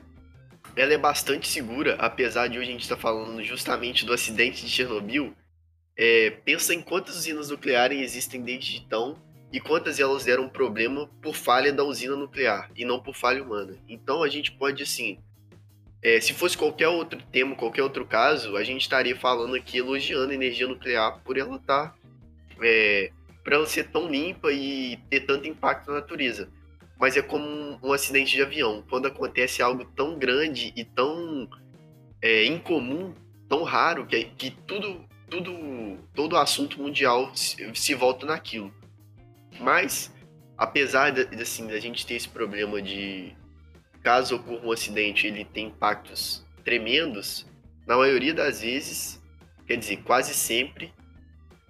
ela 0.76 0.94
é 0.94 0.98
bastante 0.98 1.48
segura, 1.48 1.96
apesar 1.96 2.48
de 2.48 2.58
hoje 2.58 2.70
a 2.70 2.72
gente 2.72 2.84
estar 2.84 2.96
tá 2.96 3.02
falando 3.02 3.44
justamente 3.44 4.06
do 4.06 4.14
acidente 4.14 4.64
de 4.64 4.72
Chernobyl 4.72 5.36
é, 5.98 6.30
pensa 6.30 6.76
em 6.76 6.82
quantas 6.82 7.18
usinas 7.18 7.50
nucleares 7.50 8.00
existem 8.00 8.42
desde 8.42 8.78
então 8.78 9.20
e 9.52 9.60
quantas 9.60 10.00
elas 10.00 10.26
deram 10.26 10.48
problema 10.48 11.10
por 11.22 11.34
falha 11.34 11.74
da 11.74 11.84
usina 11.84 12.16
nuclear 12.16 12.70
e 12.76 12.86
não 12.86 13.02
por 13.02 13.16
falha 13.16 13.42
humana. 13.44 13.76
Então 13.90 14.22
a 14.22 14.30
gente 14.30 14.52
pode, 14.52 14.84
assim, 14.84 15.18
é, 16.02 16.20
se 16.22 16.34
fosse 16.34 16.58
qualquer 16.58 16.88
outro 16.88 17.22
tema, 17.32 17.56
qualquer 17.56 17.84
outro 17.84 18.06
caso, 18.06 18.56
a 18.56 18.64
gente 18.64 18.82
estaria 18.82 19.16
falando 19.16 19.56
aqui 19.56 19.78
elogiando 19.78 20.32
a 20.32 20.36
energia 20.36 20.68
nuclear 20.68 21.20
por 21.24 21.38
ela 21.38 21.56
estar, 21.56 21.90
tá, 21.90 21.96
é, 22.62 23.12
por 23.44 23.54
ela 23.54 23.66
ser 23.66 23.90
tão 23.90 24.10
limpa 24.10 24.52
e 24.52 24.98
ter 25.10 25.22
tanto 25.22 25.48
impacto 25.48 25.88
na 25.88 25.96
natureza. 25.96 26.50
Mas 27.00 27.16
é 27.16 27.22
como 27.22 27.80
um, 27.84 27.94
acidente 27.94 28.36
de 28.36 28.42
avião, 28.42 28.84
quando 28.90 29.08
acontece 29.08 29.62
algo 29.62 29.86
tão 29.96 30.18
grande 30.18 30.74
e 30.76 30.84
tão 30.84 31.48
é, 32.22 32.46
incomum, 32.46 33.14
tão 33.48 33.64
raro 33.64 34.06
que, 34.06 34.26
que 34.26 34.52
tudo 34.52 35.08
tudo, 35.30 35.98
todo 36.14 36.34
o 36.34 36.38
assunto 36.38 36.82
mundial 36.82 37.32
se, 37.36 37.70
se 37.76 37.94
volta 37.94 38.26
naquilo. 38.26 38.74
Mas, 39.60 40.14
apesar 40.58 41.12
de, 41.12 41.22
assim, 41.42 41.68
da 41.68 41.80
gente 41.80 42.06
ter 42.06 42.16
esse 42.16 42.30
problema 42.30 42.82
de 42.82 43.36
caso 43.98 44.36
ocorra 44.36 44.66
um 44.66 44.72
acidente 44.72 45.28
ele 45.28 45.46
tem 45.46 45.68
impactos 45.68 46.46
tremendos, 46.64 47.46
na 47.86 47.96
maioria 47.96 48.34
das 48.34 48.62
vezes, 48.62 49.22
quer 49.66 49.78
dizer, 49.78 49.98
quase 50.04 50.34
sempre, 50.34 50.94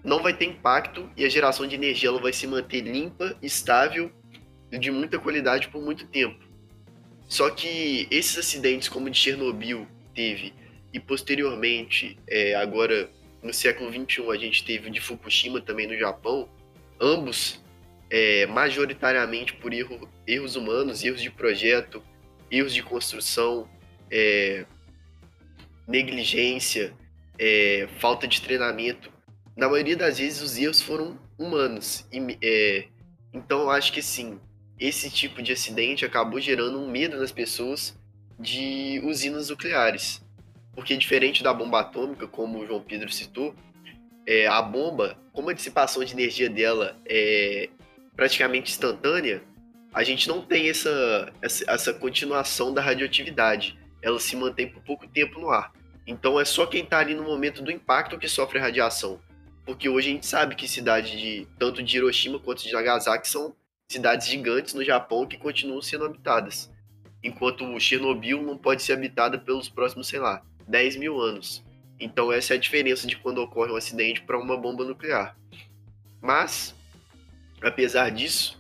não 0.03 0.23
vai 0.23 0.33
ter 0.33 0.45
impacto 0.45 1.09
e 1.15 1.25
a 1.25 1.29
geração 1.29 1.67
de 1.67 1.75
energia 1.75 2.09
ela 2.09 2.19
vai 2.19 2.33
se 2.33 2.47
manter 2.47 2.81
limpa, 2.81 3.37
estável 3.41 4.11
e 4.71 4.79
de 4.79 4.89
muita 4.89 5.19
qualidade 5.19 5.67
por 5.67 5.81
muito 5.81 6.07
tempo. 6.07 6.43
Só 7.27 7.49
que 7.49 8.07
esses 8.09 8.37
acidentes 8.37 8.87
como 8.87 9.07
o 9.07 9.09
de 9.09 9.17
Chernobyl 9.17 9.87
teve 10.15 10.53
e 10.93 10.99
posteriormente, 10.99 12.17
é, 12.27 12.55
agora 12.55 13.09
no 13.43 13.53
século 13.53 13.91
XXI 13.91 14.29
a 14.31 14.37
gente 14.37 14.63
teve 14.63 14.89
o 14.89 14.91
de 14.91 14.99
Fukushima 14.99 15.61
também 15.61 15.87
no 15.87 15.97
Japão, 15.97 16.49
ambos 16.99 17.61
é, 18.09 18.45
majoritariamente 18.47 19.53
por 19.53 19.73
erro, 19.73 20.09
erros 20.25 20.55
humanos, 20.55 21.03
erros 21.03 21.21
de 21.21 21.29
projeto, 21.29 22.01
erros 22.51 22.73
de 22.73 22.83
construção, 22.83 23.67
é, 24.11 24.65
negligência, 25.87 26.93
é, 27.39 27.87
falta 27.99 28.27
de 28.27 28.41
treinamento. 28.41 29.11
Na 29.55 29.67
maioria 29.67 29.95
das 29.95 30.19
vezes 30.19 30.41
os 30.41 30.57
erros 30.57 30.81
foram 30.81 31.17
humanos. 31.37 32.05
E, 32.11 32.37
é, 32.41 32.87
então 33.33 33.61
eu 33.61 33.69
acho 33.69 33.91
que 33.91 34.01
sim, 34.01 34.39
esse 34.79 35.09
tipo 35.09 35.41
de 35.41 35.53
acidente 35.53 36.05
acabou 36.05 36.39
gerando 36.39 36.79
um 36.79 36.89
medo 36.89 37.17
nas 37.17 37.31
pessoas 37.31 37.97
de 38.39 39.01
usinas 39.03 39.49
nucleares. 39.49 40.21
Porque 40.73 40.95
diferente 40.95 41.41
da 41.41 41.53
bomba 41.53 41.79
atômica, 41.79 42.27
como 42.27 42.59
o 42.59 42.67
João 42.67 42.81
Pedro 42.81 43.11
citou, 43.11 43.55
é, 44.27 44.45
a 44.45 44.61
bomba, 44.61 45.17
como 45.33 45.49
a 45.49 45.53
dissipação 45.53 46.03
de 46.03 46.13
energia 46.13 46.49
dela 46.49 46.95
é 47.07 47.69
praticamente 48.15 48.71
instantânea, 48.71 49.41
a 49.97 50.03
gente 50.03 50.27
não 50.27 50.43
tem 50.43 50.69
essa, 50.69 51.33
essa, 51.41 51.63
essa 51.67 51.91
continuação 51.91 52.71
da 52.71 52.83
radioatividade. 52.83 53.75
Ela 53.99 54.19
se 54.19 54.35
mantém 54.35 54.69
por 54.69 54.79
pouco 54.83 55.07
tempo 55.07 55.39
no 55.39 55.49
ar. 55.49 55.73
Então 56.05 56.39
é 56.39 56.45
só 56.45 56.67
quem 56.67 56.83
está 56.83 56.99
ali 56.99 57.15
no 57.15 57.23
momento 57.23 57.63
do 57.63 57.71
impacto 57.71 58.19
que 58.19 58.29
sofre 58.29 58.59
a 58.59 58.61
radiação. 58.61 59.19
Porque 59.65 59.89
hoje 59.89 60.09
a 60.09 60.13
gente 60.13 60.27
sabe 60.27 60.55
que 60.55 60.67
cidades 60.67 61.19
de 61.19 61.47
tanto 61.57 61.81
de 61.81 61.97
Hiroshima 61.97 62.37
quanto 62.37 62.61
de 62.61 62.71
Nagasaki 62.71 63.27
são 63.27 63.55
cidades 63.89 64.27
gigantes 64.27 64.75
no 64.75 64.83
Japão 64.83 65.25
que 65.25 65.35
continuam 65.35 65.81
sendo 65.81 66.05
habitadas. 66.05 66.71
Enquanto 67.23 67.79
Chernobyl 67.79 68.43
não 68.43 68.55
pode 68.55 68.83
ser 68.83 68.93
habitada 68.93 69.39
pelos 69.39 69.67
próximos, 69.67 70.07
sei 70.07 70.19
lá, 70.19 70.43
10 70.67 70.97
mil 70.97 71.19
anos. 71.19 71.65
Então 71.99 72.31
essa 72.31 72.53
é 72.53 72.57
a 72.57 72.59
diferença 72.59 73.07
de 73.07 73.17
quando 73.17 73.39
ocorre 73.39 73.71
um 73.71 73.75
acidente 73.75 74.21
para 74.21 74.37
uma 74.37 74.55
bomba 74.55 74.85
nuclear. 74.85 75.35
Mas, 76.21 76.75
apesar 77.63 78.11
disso, 78.11 78.56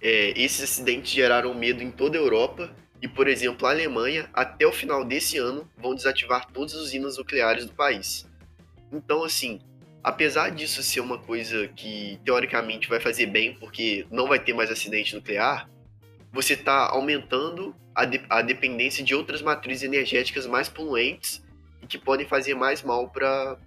é, 0.00 0.32
esses 0.36 0.62
acidentes 0.62 1.10
geraram 1.10 1.54
medo 1.54 1.82
em 1.82 1.90
toda 1.90 2.18
a 2.18 2.20
Europa 2.20 2.74
e, 3.00 3.08
por 3.08 3.28
exemplo, 3.28 3.66
a 3.66 3.70
Alemanha, 3.70 4.28
até 4.32 4.66
o 4.66 4.72
final 4.72 5.04
desse 5.04 5.38
ano, 5.38 5.68
vão 5.76 5.94
desativar 5.94 6.46
todas 6.52 6.74
as 6.74 6.80
usinas 6.80 7.18
nucleares 7.18 7.66
do 7.66 7.72
país. 7.72 8.26
Então, 8.92 9.24
assim, 9.24 9.60
apesar 10.02 10.50
disso 10.50 10.82
ser 10.82 11.00
uma 11.00 11.18
coisa 11.18 11.68
que 11.68 12.18
teoricamente 12.24 12.88
vai 12.88 13.00
fazer 13.00 13.26
bem, 13.26 13.54
porque 13.54 14.06
não 14.10 14.26
vai 14.26 14.38
ter 14.38 14.54
mais 14.54 14.70
acidente 14.70 15.14
nuclear, 15.14 15.68
você 16.32 16.54
está 16.54 16.88
aumentando 16.88 17.74
a, 17.94 18.04
de 18.04 18.20
a 18.28 18.42
dependência 18.42 19.02
de 19.02 19.14
outras 19.14 19.42
matrizes 19.42 19.82
energéticas 19.82 20.46
mais 20.46 20.68
poluentes 20.68 21.42
que 21.88 21.98
podem 21.98 22.26
fazer 22.26 22.54
mais 22.54 22.82
mal 22.82 23.08
para 23.08 23.58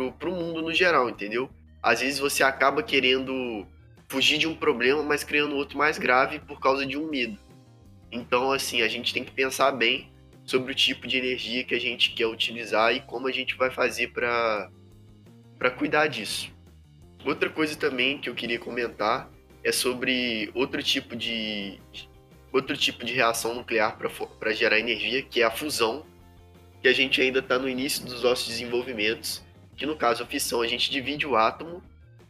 o 0.00 0.30
mundo 0.30 0.62
no 0.62 0.72
geral, 0.72 1.08
entendeu? 1.08 1.50
Às 1.82 2.00
vezes 2.00 2.18
você 2.18 2.42
acaba 2.42 2.82
querendo 2.82 3.66
fugir 4.14 4.38
de 4.38 4.46
um 4.46 4.54
problema, 4.54 5.02
mas 5.02 5.24
criando 5.24 5.56
outro 5.56 5.76
mais 5.76 5.98
grave 5.98 6.38
por 6.38 6.60
causa 6.60 6.86
de 6.86 6.96
um 6.96 7.10
medo. 7.10 7.36
Então, 8.12 8.52
assim, 8.52 8.80
a 8.80 8.86
gente 8.86 9.12
tem 9.12 9.24
que 9.24 9.32
pensar 9.32 9.72
bem 9.72 10.08
sobre 10.44 10.70
o 10.70 10.74
tipo 10.74 11.08
de 11.08 11.18
energia 11.18 11.64
que 11.64 11.74
a 11.74 11.80
gente 11.80 12.12
quer 12.12 12.28
utilizar 12.28 12.94
e 12.94 13.00
como 13.00 13.26
a 13.26 13.32
gente 13.32 13.56
vai 13.56 13.72
fazer 13.72 14.12
para 14.12 14.70
cuidar 15.76 16.06
disso. 16.06 16.52
Outra 17.26 17.50
coisa 17.50 17.74
também 17.74 18.18
que 18.18 18.30
eu 18.30 18.36
queria 18.36 18.58
comentar 18.58 19.28
é 19.64 19.72
sobre 19.72 20.48
outro 20.54 20.80
tipo 20.80 21.16
de 21.16 21.80
outro 22.52 22.76
tipo 22.76 23.04
de 23.04 23.14
reação 23.14 23.52
nuclear 23.52 23.98
para 24.38 24.52
gerar 24.52 24.78
energia, 24.78 25.22
que 25.22 25.42
é 25.42 25.44
a 25.44 25.50
fusão, 25.50 26.06
que 26.80 26.86
a 26.86 26.92
gente 26.92 27.20
ainda 27.20 27.40
está 27.40 27.58
no 27.58 27.68
início 27.68 28.04
dos 28.04 28.22
nossos 28.22 28.46
desenvolvimentos, 28.46 29.42
que 29.76 29.84
no 29.84 29.96
caso 29.96 30.22
da 30.22 30.30
fissão 30.30 30.60
a 30.60 30.68
gente 30.68 30.88
divide 30.88 31.26
o 31.26 31.34
átomo, 31.34 31.82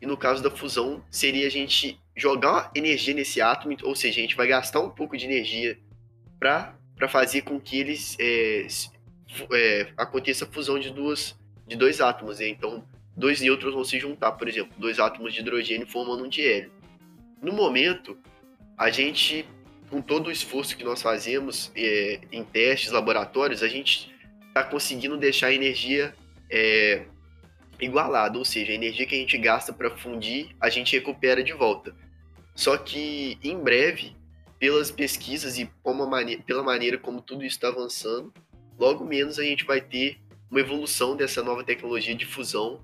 e 0.05 0.07
no 0.07 0.19
caso 0.19 0.43
da 0.43 0.51
fusão 0.51 1.03
seria 1.11 1.47
a 1.47 1.51
gente 1.51 1.99
jogar 2.14 2.71
energia 2.75 3.14
nesse 3.14 3.40
átomo, 3.40 3.75
ou 3.83 3.97
seja, 3.97 4.19
a 4.19 4.23
gente 4.23 4.37
vai 4.37 4.47
gastar 4.47 4.81
um 4.81 4.90
pouco 4.90 5.17
de 5.17 5.25
energia 5.25 5.79
para 6.38 7.09
fazer 7.09 7.40
com 7.40 7.59
que 7.59 7.81
eles 7.81 8.14
é, 8.21 8.67
é, 9.51 9.93
aconteça 9.97 10.45
a 10.45 10.49
fusão 10.49 10.79
de 10.79 10.90
duas 10.90 11.35
de 11.67 11.75
dois 11.75 12.03
átomos, 12.03 12.38
né? 12.38 12.49
então 12.49 12.87
dois 13.17 13.40
nêutrons 13.40 13.73
vão 13.73 13.83
se 13.83 13.99
juntar, 13.99 14.33
por 14.33 14.47
exemplo, 14.47 14.75
dois 14.77 15.01
átomos 15.01 15.33
de 15.33 15.40
hidrogênio 15.40 15.87
formando 15.87 16.25
um 16.25 16.29
de 16.29 16.47
hélio. 16.47 16.71
No 17.40 17.55
momento, 17.55 18.19
a 18.77 18.90
gente, 18.90 19.47
com 19.88 20.03
todo 20.03 20.27
o 20.27 20.31
esforço 20.31 20.77
que 20.77 20.85
nós 20.85 21.01
fazemos 21.01 21.73
é, 21.75 22.21
em 22.31 22.45
testes, 22.45 22.93
laboratórios, 22.93 23.62
a 23.62 23.69
gente 23.69 24.14
está 24.49 24.62
conseguindo 24.62 25.17
deixar 25.17 25.47
a 25.47 25.55
energia 25.55 26.14
é, 26.51 27.07
igualada, 27.85 28.38
ou 28.38 28.44
seja, 28.44 28.73
a 28.73 28.75
energia 28.75 29.07
que 29.07 29.14
a 29.14 29.18
gente 29.18 29.37
gasta 29.38 29.73
para 29.73 29.90
fundir, 29.90 30.55
a 30.61 30.68
gente 30.68 30.97
recupera 30.97 31.42
de 31.42 31.53
volta. 31.53 31.94
Só 32.55 32.77
que 32.77 33.38
em 33.42 33.59
breve, 33.59 34.16
pelas 34.59 34.90
pesquisas 34.90 35.59
e 35.59 35.70
pela 36.47 36.62
maneira 36.62 36.99
como 36.99 37.20
tudo 37.20 37.44
isso 37.44 37.57
está 37.57 37.68
avançando, 37.68 38.33
logo 38.79 39.05
menos 39.05 39.38
a 39.38 39.44
gente 39.44 39.64
vai 39.64 39.81
ter 39.81 40.18
uma 40.51 40.61
evolução 40.61 41.16
dessa 41.16 41.42
nova 41.42 41.64
tecnologia 41.64 42.14
de 42.14 42.27
fusão 42.27 42.81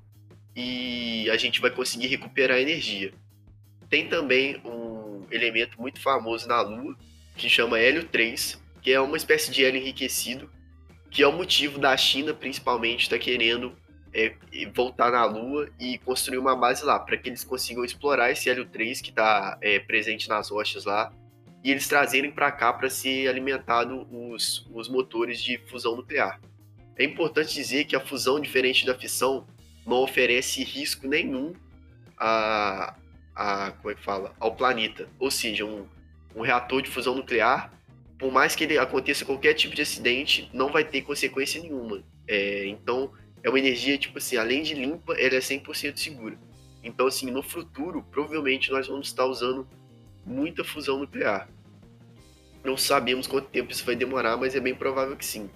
e 0.55 1.29
a 1.31 1.37
gente 1.37 1.61
vai 1.61 1.71
conseguir 1.71 2.09
recuperar 2.09 2.59
a 2.59 2.61
energia. 2.61 3.13
Tem 3.89 4.09
também 4.09 4.61
um 4.65 5.27
elemento 5.31 5.81
muito 5.81 6.01
famoso 6.01 6.49
na 6.49 6.61
Lua 6.61 6.97
que 7.37 7.49
chama 7.49 7.79
hélio 7.79 8.05
3, 8.05 8.61
que 8.83 8.93
é 8.93 9.01
uma 9.01 9.17
espécie 9.17 9.51
de 9.51 9.65
hélio 9.65 9.81
enriquecido 9.81 10.51
que 11.11 11.23
é 11.23 11.27
o 11.27 11.33
motivo 11.33 11.79
da 11.79 11.97
China, 11.97 12.33
principalmente, 12.33 13.03
estar 13.03 13.19
tá 13.19 13.23
querendo 13.23 13.75
é, 14.13 14.35
voltar 14.75 15.13
na 15.13 15.25
Lua 15.25 15.69
e 15.79 15.99
construir 15.99 16.39
uma 16.39 16.57
base 16.57 16.85
lá, 16.85 16.99
para 16.99 17.17
que 17.17 17.29
eles 17.29 17.45
consigam 17.45 17.85
explorar 17.85 18.31
esse 18.31 18.49
hélio 18.51 18.67
3 18.67 19.01
que 19.01 19.11
está 19.11 19.59
é, 19.61 19.79
presente 19.79 20.29
nas 20.29 20.51
rochas 20.51 20.85
lá 20.85 21.13
e 21.63 21.71
eles 21.71 21.87
trazerem 21.87 22.31
para 22.31 22.51
cá 22.51 22.73
para 22.73 22.89
ser 22.89 23.29
alimentado 23.29 24.07
os, 24.11 24.67
os 24.73 24.89
motores 24.89 25.43
de 25.43 25.59
fusão 25.69 25.95
nuclear. 25.97 26.41
É 26.97 27.05
importante 27.05 27.55
dizer 27.55 27.85
que 27.85 27.95
a 27.95 28.01
fusão, 28.01 28.41
diferente 28.41 28.85
da 28.85 28.95
fissão, 28.95 29.47
não 29.87 29.99
oferece 29.99 30.63
risco 30.63 31.07
nenhum 31.07 31.55
a, 32.17 32.95
a 33.35 33.73
como 33.73 33.91
é 33.91 33.95
que 33.95 34.03
fala, 34.03 34.35
ao 34.39 34.55
planeta. 34.55 35.09
Ou 35.19 35.31
seja, 35.31 35.65
um, 35.65 35.87
um 36.35 36.43
reator 36.43 36.83
de 36.83 36.91
fusão 36.91 37.15
nuclear, 37.15 37.73
por 38.19 38.31
mais 38.31 38.55
que 38.55 38.65
ele 38.65 38.79
aconteça 38.79 39.25
qualquer 39.25 39.55
tipo 39.55 39.75
de 39.75 39.83
acidente, 39.83 40.51
não 40.53 40.71
vai 40.71 40.85
ter 40.85 41.03
consequência 41.03 41.61
nenhuma. 41.61 42.03
É, 42.27 42.67
então, 42.67 43.13
é 43.43 43.49
uma 43.49 43.59
energia, 43.59 43.97
tipo 43.99 44.19
assim, 44.19 44.37
além 44.37 44.63
de 44.63 44.75
limpa, 44.75 45.15
ela 45.15 45.35
é 45.35 45.41
100% 45.41 45.97
segura. 45.97 46.39
Então, 46.83 47.07
assim, 47.07 47.31
no 47.31 47.43
futuro, 47.43 48.05
provavelmente 48.11 48.71
nós 48.71 48.87
vamos 48.87 49.09
estar 49.09 49.27
usando 49.27 49.67
muita 50.25 50.65
fusão 50.65 50.99
nuclear. 50.99 51.49
Não 52.65 52.77
sabemos 52.77 53.27
quanto 53.27 53.49
tempo 53.49 53.73
isso 53.73 53.85
vai 53.85 53.97
demorar, 53.97 54.37
mas 54.37 54.55
é 54.55 54.61
bem 54.61 54.75
provável 54.75 55.17
que 55.17 55.25
sim. 55.25 55.49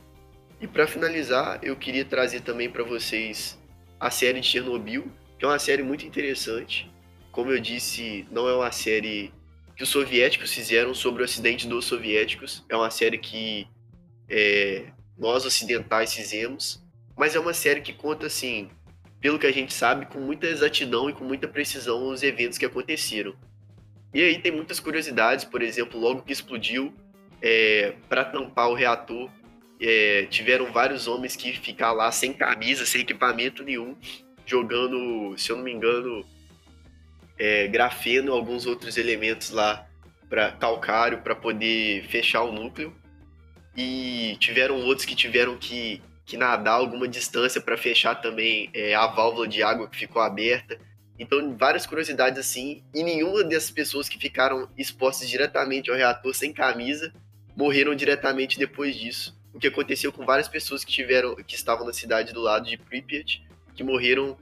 E 0.60 0.66
para 0.66 0.86
finalizar, 0.86 1.60
eu 1.62 1.76
queria 1.76 2.04
trazer 2.04 2.40
também 2.40 2.70
para 2.70 2.82
vocês 2.82 3.58
a 4.00 4.10
série 4.10 4.40
de 4.40 4.46
Chernobyl, 4.46 5.10
que 5.38 5.44
é 5.44 5.48
uma 5.48 5.58
série 5.58 5.82
muito 5.82 6.06
interessante. 6.06 6.90
Como 7.30 7.50
eu 7.50 7.60
disse, 7.60 8.26
não 8.30 8.48
é 8.48 8.54
uma 8.54 8.70
série 8.72 9.32
que 9.76 9.82
os 9.82 9.88
soviéticos 9.88 10.52
fizeram 10.52 10.94
sobre 10.94 11.22
o 11.22 11.24
acidente 11.24 11.66
dos 11.66 11.84
soviéticos. 11.84 12.64
É 12.68 12.76
uma 12.76 12.90
série 12.90 13.18
que 13.18 13.66
é, 14.28 14.86
nós 15.18 15.44
ocidentais 15.44 16.14
fizemos, 16.14 16.83
mas 17.16 17.34
é 17.34 17.40
uma 17.40 17.54
série 17.54 17.80
que 17.80 17.92
conta 17.92 18.26
assim, 18.26 18.68
pelo 19.20 19.38
que 19.38 19.46
a 19.46 19.52
gente 19.52 19.72
sabe, 19.72 20.06
com 20.06 20.18
muita 20.20 20.46
exatidão 20.46 21.08
e 21.08 21.12
com 21.12 21.24
muita 21.24 21.48
precisão 21.48 22.08
os 22.08 22.22
eventos 22.22 22.58
que 22.58 22.66
aconteceram. 22.66 23.34
E 24.12 24.22
aí 24.22 24.38
tem 24.38 24.52
muitas 24.52 24.78
curiosidades, 24.78 25.44
por 25.44 25.62
exemplo, 25.62 25.98
logo 25.98 26.22
que 26.22 26.32
explodiu, 26.32 26.94
é, 27.42 27.94
para 28.08 28.24
tampar 28.24 28.68
o 28.68 28.74
reator, 28.74 29.30
é, 29.80 30.26
tiveram 30.26 30.72
vários 30.72 31.06
homens 31.08 31.36
que 31.36 31.52
ficaram 31.52 31.96
lá 31.96 32.10
sem 32.12 32.32
camisa, 32.32 32.86
sem 32.86 33.02
equipamento 33.02 33.62
nenhum, 33.62 33.96
jogando, 34.46 35.36
se 35.36 35.50
eu 35.50 35.56
não 35.56 35.64
me 35.64 35.72
engano, 35.72 36.24
é, 37.38 37.66
grafeno, 37.68 38.32
alguns 38.32 38.66
outros 38.66 38.96
elementos 38.96 39.50
lá 39.50 39.86
para 40.28 40.52
calcário 40.52 41.18
para 41.18 41.34
poder 41.34 42.04
fechar 42.08 42.42
o 42.42 42.52
núcleo. 42.52 42.94
E 43.76 44.36
tiveram 44.38 44.76
outros 44.82 45.04
que 45.04 45.16
tiveram 45.16 45.56
que, 45.56 46.00
que 46.24 46.36
nadar 46.36 46.74
alguma 46.74 47.06
distância 47.06 47.60
para 47.60 47.76
fechar 47.76 48.14
também 48.16 48.70
é, 48.72 48.94
a 48.94 49.06
válvula 49.06 49.46
de 49.46 49.62
água 49.62 49.88
que 49.88 49.96
ficou 49.96 50.22
aberta. 50.22 50.78
Então, 51.18 51.56
várias 51.56 51.86
curiosidades 51.86 52.38
assim, 52.38 52.82
e 52.94 53.02
nenhuma 53.02 53.44
dessas 53.44 53.70
pessoas 53.70 54.08
que 54.08 54.18
ficaram 54.18 54.68
expostas 54.76 55.28
diretamente 55.28 55.90
ao 55.90 55.96
reator 55.96 56.34
sem 56.34 56.52
camisa 56.52 57.12
morreram 57.56 57.94
diretamente 57.94 58.58
depois 58.58 58.96
disso. 58.96 59.36
O 59.52 59.58
que 59.58 59.68
aconteceu 59.68 60.12
com 60.12 60.26
várias 60.26 60.48
pessoas 60.48 60.84
que 60.84 60.90
tiveram, 60.90 61.36
que 61.36 61.54
estavam 61.54 61.86
na 61.86 61.92
cidade 61.92 62.32
do 62.32 62.40
lado 62.40 62.68
de 62.68 62.76
Pripyat, 62.76 63.46
que 63.74 63.84
morreram 63.84 64.36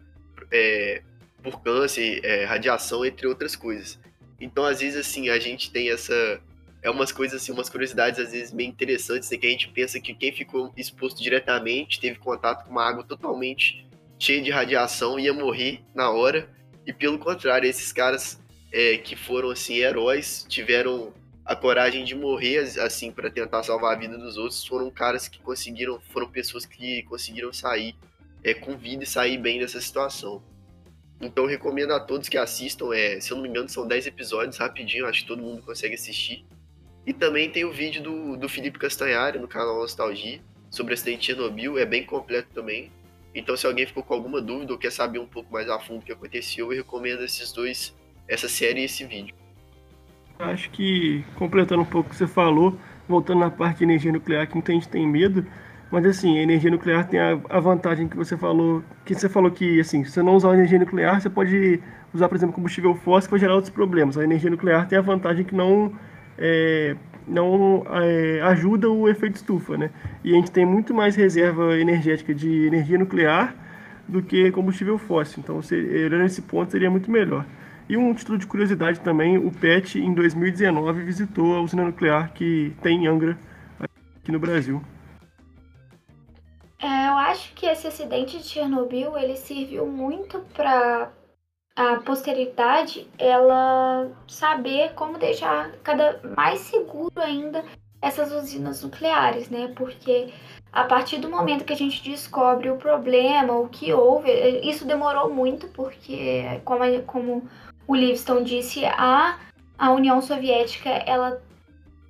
é, 0.50 1.02
por 1.42 1.60
câncer, 1.60 2.20
é, 2.24 2.44
radiação, 2.44 3.04
entre 3.04 3.26
outras 3.26 3.54
coisas. 3.54 3.98
Então, 4.40 4.64
às 4.64 4.80
vezes, 4.80 4.98
assim, 5.06 5.28
a 5.28 5.38
gente 5.38 5.70
tem 5.70 5.90
essa. 5.90 6.40
É 6.82 6.90
umas 6.90 7.12
coisas, 7.12 7.40
assim, 7.40 7.52
umas 7.52 7.70
curiosidades, 7.70 8.18
às 8.18 8.32
vezes, 8.32 8.52
bem 8.52 8.68
interessantes, 8.68 9.30
né, 9.30 9.38
que 9.38 9.46
a 9.46 9.50
gente 9.50 9.68
pensa 9.68 10.00
que 10.00 10.12
quem 10.14 10.32
ficou 10.32 10.72
exposto 10.76 11.22
diretamente, 11.22 12.00
teve 12.00 12.18
contato 12.18 12.64
com 12.64 12.72
uma 12.72 12.84
água 12.84 13.04
totalmente 13.04 13.86
cheia 14.18 14.42
de 14.42 14.50
radiação, 14.50 15.18
ia 15.18 15.32
morrer 15.32 15.80
na 15.94 16.10
hora. 16.10 16.48
E 16.84 16.92
pelo 16.92 17.18
contrário, 17.18 17.68
esses 17.68 17.92
caras 17.92 18.40
é, 18.72 18.96
que 18.96 19.14
foram, 19.14 19.50
assim, 19.50 19.76
heróis, 19.76 20.44
tiveram 20.48 21.12
a 21.44 21.54
coragem 21.54 22.04
de 22.04 22.14
morrer, 22.14 22.58
assim, 22.80 23.12
para 23.12 23.30
tentar 23.30 23.62
salvar 23.62 23.94
a 23.94 23.98
vida 23.98 24.18
dos 24.18 24.36
outros, 24.36 24.66
foram 24.66 24.90
caras 24.90 25.28
que 25.28 25.38
conseguiram, 25.40 26.00
foram 26.12 26.28
pessoas 26.28 26.64
que 26.64 27.02
conseguiram 27.04 27.52
sair 27.52 27.94
é, 28.42 28.54
com 28.54 28.76
vida 28.76 29.04
e 29.04 29.06
sair 29.06 29.38
bem 29.38 29.58
dessa 29.60 29.80
situação. 29.80 30.42
Então 31.20 31.46
recomendo 31.46 31.92
a 31.92 32.00
todos 32.00 32.28
que 32.28 32.36
assistam. 32.36 32.92
É, 32.92 33.20
se 33.20 33.30
eu 33.30 33.36
não 33.36 33.42
me 33.42 33.48
engano, 33.48 33.68
são 33.68 33.86
10 33.86 34.08
episódios 34.08 34.58
rapidinho, 34.58 35.06
acho 35.06 35.22
que 35.22 35.28
todo 35.28 35.42
mundo 35.42 35.62
consegue 35.62 35.94
assistir. 35.94 36.44
E 37.06 37.12
também 37.12 37.50
tem 37.50 37.64
o 37.64 37.72
vídeo 37.72 38.02
do, 38.02 38.36
do 38.36 38.48
Felipe 38.48 38.78
Castanhari 38.78 39.38
no 39.38 39.48
canal 39.48 39.78
Nostalgia 39.78 40.40
sobre 40.70 40.92
o 40.92 40.94
acidente 40.94 41.20
de 41.20 41.26
Chernobyl, 41.26 41.78
é 41.78 41.84
bem 41.84 42.04
completo 42.04 42.48
também. 42.54 42.90
Então, 43.34 43.56
se 43.56 43.66
alguém 43.66 43.86
ficou 43.86 44.02
com 44.02 44.14
alguma 44.14 44.40
dúvida 44.40 44.72
ou 44.72 44.78
quer 44.78 44.90
saber 44.90 45.18
um 45.18 45.26
pouco 45.26 45.52
mais 45.52 45.68
a 45.68 45.78
fundo 45.78 46.00
o 46.00 46.02
que 46.02 46.12
aconteceu, 46.12 46.72
eu 46.72 46.78
recomendo 46.78 47.22
esses 47.22 47.52
dois, 47.52 47.94
essa 48.28 48.48
série 48.48 48.80
e 48.80 48.84
esse 48.84 49.04
vídeo. 49.04 49.34
Acho 50.38 50.70
que, 50.70 51.24
completando 51.36 51.82
um 51.82 51.86
pouco 51.86 52.08
o 52.08 52.10
que 52.10 52.16
você 52.16 52.26
falou, 52.26 52.78
voltando 53.08 53.40
na 53.40 53.50
parte 53.50 53.78
de 53.78 53.84
energia 53.84 54.12
nuclear, 54.12 54.46
que 54.46 54.54
muita 54.54 54.72
gente 54.72 54.88
tem 54.88 55.06
medo, 55.06 55.46
mas 55.90 56.06
assim, 56.06 56.38
a 56.38 56.42
energia 56.42 56.70
nuclear 56.70 57.06
tem 57.06 57.20
a, 57.20 57.38
a, 57.50 57.60
vantagem 57.60 58.08
que 58.08 58.16
você 58.16 58.36
falou, 58.36 58.82
que 59.04 59.14
você 59.14 59.28
falou 59.28 59.50
que 59.50 59.78
assim, 59.78 60.04
se 60.04 60.10
você 60.10 60.22
não 60.22 60.34
usar 60.34 60.50
a 60.50 60.54
energia 60.54 60.78
nuclear, 60.78 61.20
você 61.20 61.28
pode 61.28 61.82
usar, 62.14 62.28
por 62.28 62.36
exemplo, 62.36 62.54
combustível 62.54 62.94
fóssil 62.94 63.28
para 63.28 63.38
gerar 63.38 63.54
outros 63.54 63.72
problemas. 63.72 64.16
A 64.16 64.24
energia 64.24 64.50
nuclear 64.50 64.88
tem 64.88 64.98
a 64.98 65.02
vantagem 65.02 65.44
que 65.44 65.54
não 65.54 65.92
é, 66.38 66.96
não 67.26 67.84
é, 67.90 68.40
ajuda 68.42 68.90
o 68.90 69.08
efeito 69.08 69.36
estufa, 69.36 69.76
né? 69.76 69.90
E 70.24 70.32
a 70.32 70.34
gente 70.36 70.50
tem 70.50 70.66
muito 70.66 70.94
mais 70.94 71.16
reserva 71.16 71.78
energética 71.78 72.34
de 72.34 72.66
energia 72.66 72.98
nuclear 72.98 73.54
do 74.08 74.22
que 74.22 74.50
combustível 74.50 74.98
fóssil. 74.98 75.42
Então, 75.42 75.56
olhando 75.56 76.24
esse 76.24 76.42
ponto, 76.42 76.72
seria 76.72 76.90
muito 76.90 77.10
melhor. 77.10 77.46
E 77.88 77.96
um 77.96 78.14
título 78.14 78.38
de 78.38 78.46
curiosidade 78.46 79.00
também, 79.00 79.36
o 79.36 79.50
PET, 79.50 79.98
em 79.98 80.14
2019, 80.14 81.02
visitou 81.02 81.56
a 81.56 81.60
usina 81.60 81.84
nuclear 81.84 82.32
que 82.32 82.74
tem 82.82 83.04
em 83.04 83.06
Angra, 83.06 83.38
aqui 83.80 84.30
no 84.30 84.38
Brasil. 84.38 84.82
É, 86.80 87.08
eu 87.08 87.16
acho 87.16 87.52
que 87.54 87.66
esse 87.66 87.86
acidente 87.86 88.38
de 88.38 88.44
Chernobyl 88.44 89.16
ele 89.16 89.36
serviu 89.36 89.86
muito 89.86 90.40
para 90.54 91.12
a 91.74 91.96
posteridade 91.96 93.08
ela 93.18 94.10
saber 94.28 94.92
como 94.94 95.18
deixar 95.18 95.72
cada 95.82 96.20
mais 96.36 96.60
seguro 96.60 97.12
ainda 97.16 97.64
essas 98.00 98.32
usinas 98.32 98.82
nucleares, 98.82 99.48
né? 99.48 99.72
Porque 99.76 100.32
a 100.72 100.84
partir 100.84 101.18
do 101.18 101.30
momento 101.30 101.64
que 101.64 101.72
a 101.72 101.76
gente 101.76 102.02
descobre 102.02 102.70
o 102.70 102.76
problema, 102.76 103.54
o 103.54 103.68
que 103.68 103.92
houve, 103.92 104.30
isso 104.62 104.84
demorou 104.84 105.32
muito, 105.32 105.68
porque 105.68 106.60
como, 106.64 107.02
como 107.02 107.48
o 107.86 107.94
Livingston 107.94 108.42
disse, 108.42 108.84
a, 108.84 109.38
a 109.78 109.90
União 109.92 110.20
Soviética 110.20 110.90
ela 110.90 111.40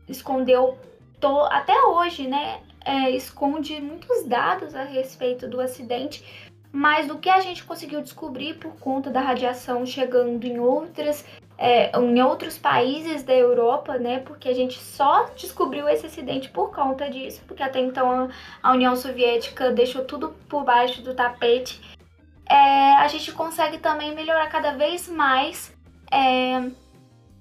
escondeu 0.08 0.78
to, 1.20 1.40
até 1.50 1.78
hoje, 1.84 2.26
né? 2.26 2.60
é, 2.84 3.10
esconde 3.10 3.80
muitos 3.80 4.24
dados 4.24 4.74
a 4.74 4.84
respeito 4.84 5.48
do 5.48 5.60
acidente, 5.60 6.50
mas 6.72 7.06
do 7.06 7.18
que 7.18 7.28
a 7.28 7.40
gente 7.40 7.62
conseguiu 7.64 8.00
descobrir 8.00 8.54
por 8.54 8.72
conta 8.76 9.10
da 9.10 9.20
radiação 9.20 9.84
chegando 9.84 10.42
em 10.44 10.58
outras 10.58 11.24
é, 11.58 11.96
em 11.96 12.20
outros 12.22 12.58
países 12.58 13.22
da 13.22 13.34
Europa, 13.34 13.96
né? 13.98 14.18
Porque 14.20 14.48
a 14.48 14.54
gente 14.54 14.80
só 14.80 15.26
descobriu 15.36 15.88
esse 15.88 16.06
acidente 16.06 16.48
por 16.48 16.74
conta 16.74 17.08
disso, 17.08 17.42
porque 17.46 17.62
até 17.62 17.78
então 17.78 18.28
a 18.60 18.72
União 18.72 18.96
Soviética 18.96 19.70
deixou 19.70 20.04
tudo 20.04 20.30
por 20.48 20.64
baixo 20.64 21.02
do 21.02 21.14
tapete. 21.14 21.80
É, 22.48 22.94
a 22.94 23.06
gente 23.06 23.30
consegue 23.32 23.78
também 23.78 24.12
melhorar 24.14 24.48
cada 24.48 24.72
vez 24.72 25.08
mais 25.08 25.72
é, 26.10 26.68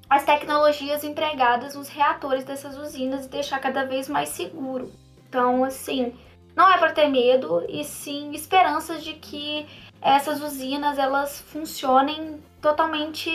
as 0.10 0.24
tecnologias 0.24 1.04
empregadas 1.04 1.74
nos 1.74 1.90
reatores 1.90 2.44
dessas 2.44 2.78
usinas 2.78 3.26
e 3.26 3.30
deixar 3.30 3.60
cada 3.60 3.86
vez 3.86 4.08
mais 4.08 4.30
seguro. 4.30 4.92
Então, 5.28 5.64
assim, 5.64 6.14
não 6.56 6.72
é 6.72 6.78
para 6.78 6.92
ter 6.92 7.08
medo 7.08 7.66
e 7.70 7.84
sim 7.84 8.32
esperanças 8.34 9.04
de 9.04 9.14
que 9.14 9.66
essas 10.02 10.42
usinas 10.42 10.98
elas 10.98 11.40
funcionem 11.42 12.40
totalmente 12.62 13.30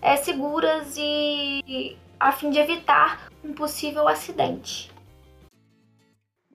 é, 0.00 0.16
seguras 0.16 0.96
e 0.96 1.96
a 2.18 2.32
fim 2.32 2.50
de 2.50 2.58
evitar 2.58 3.28
um 3.44 3.52
possível 3.52 4.08
acidente. 4.08 4.90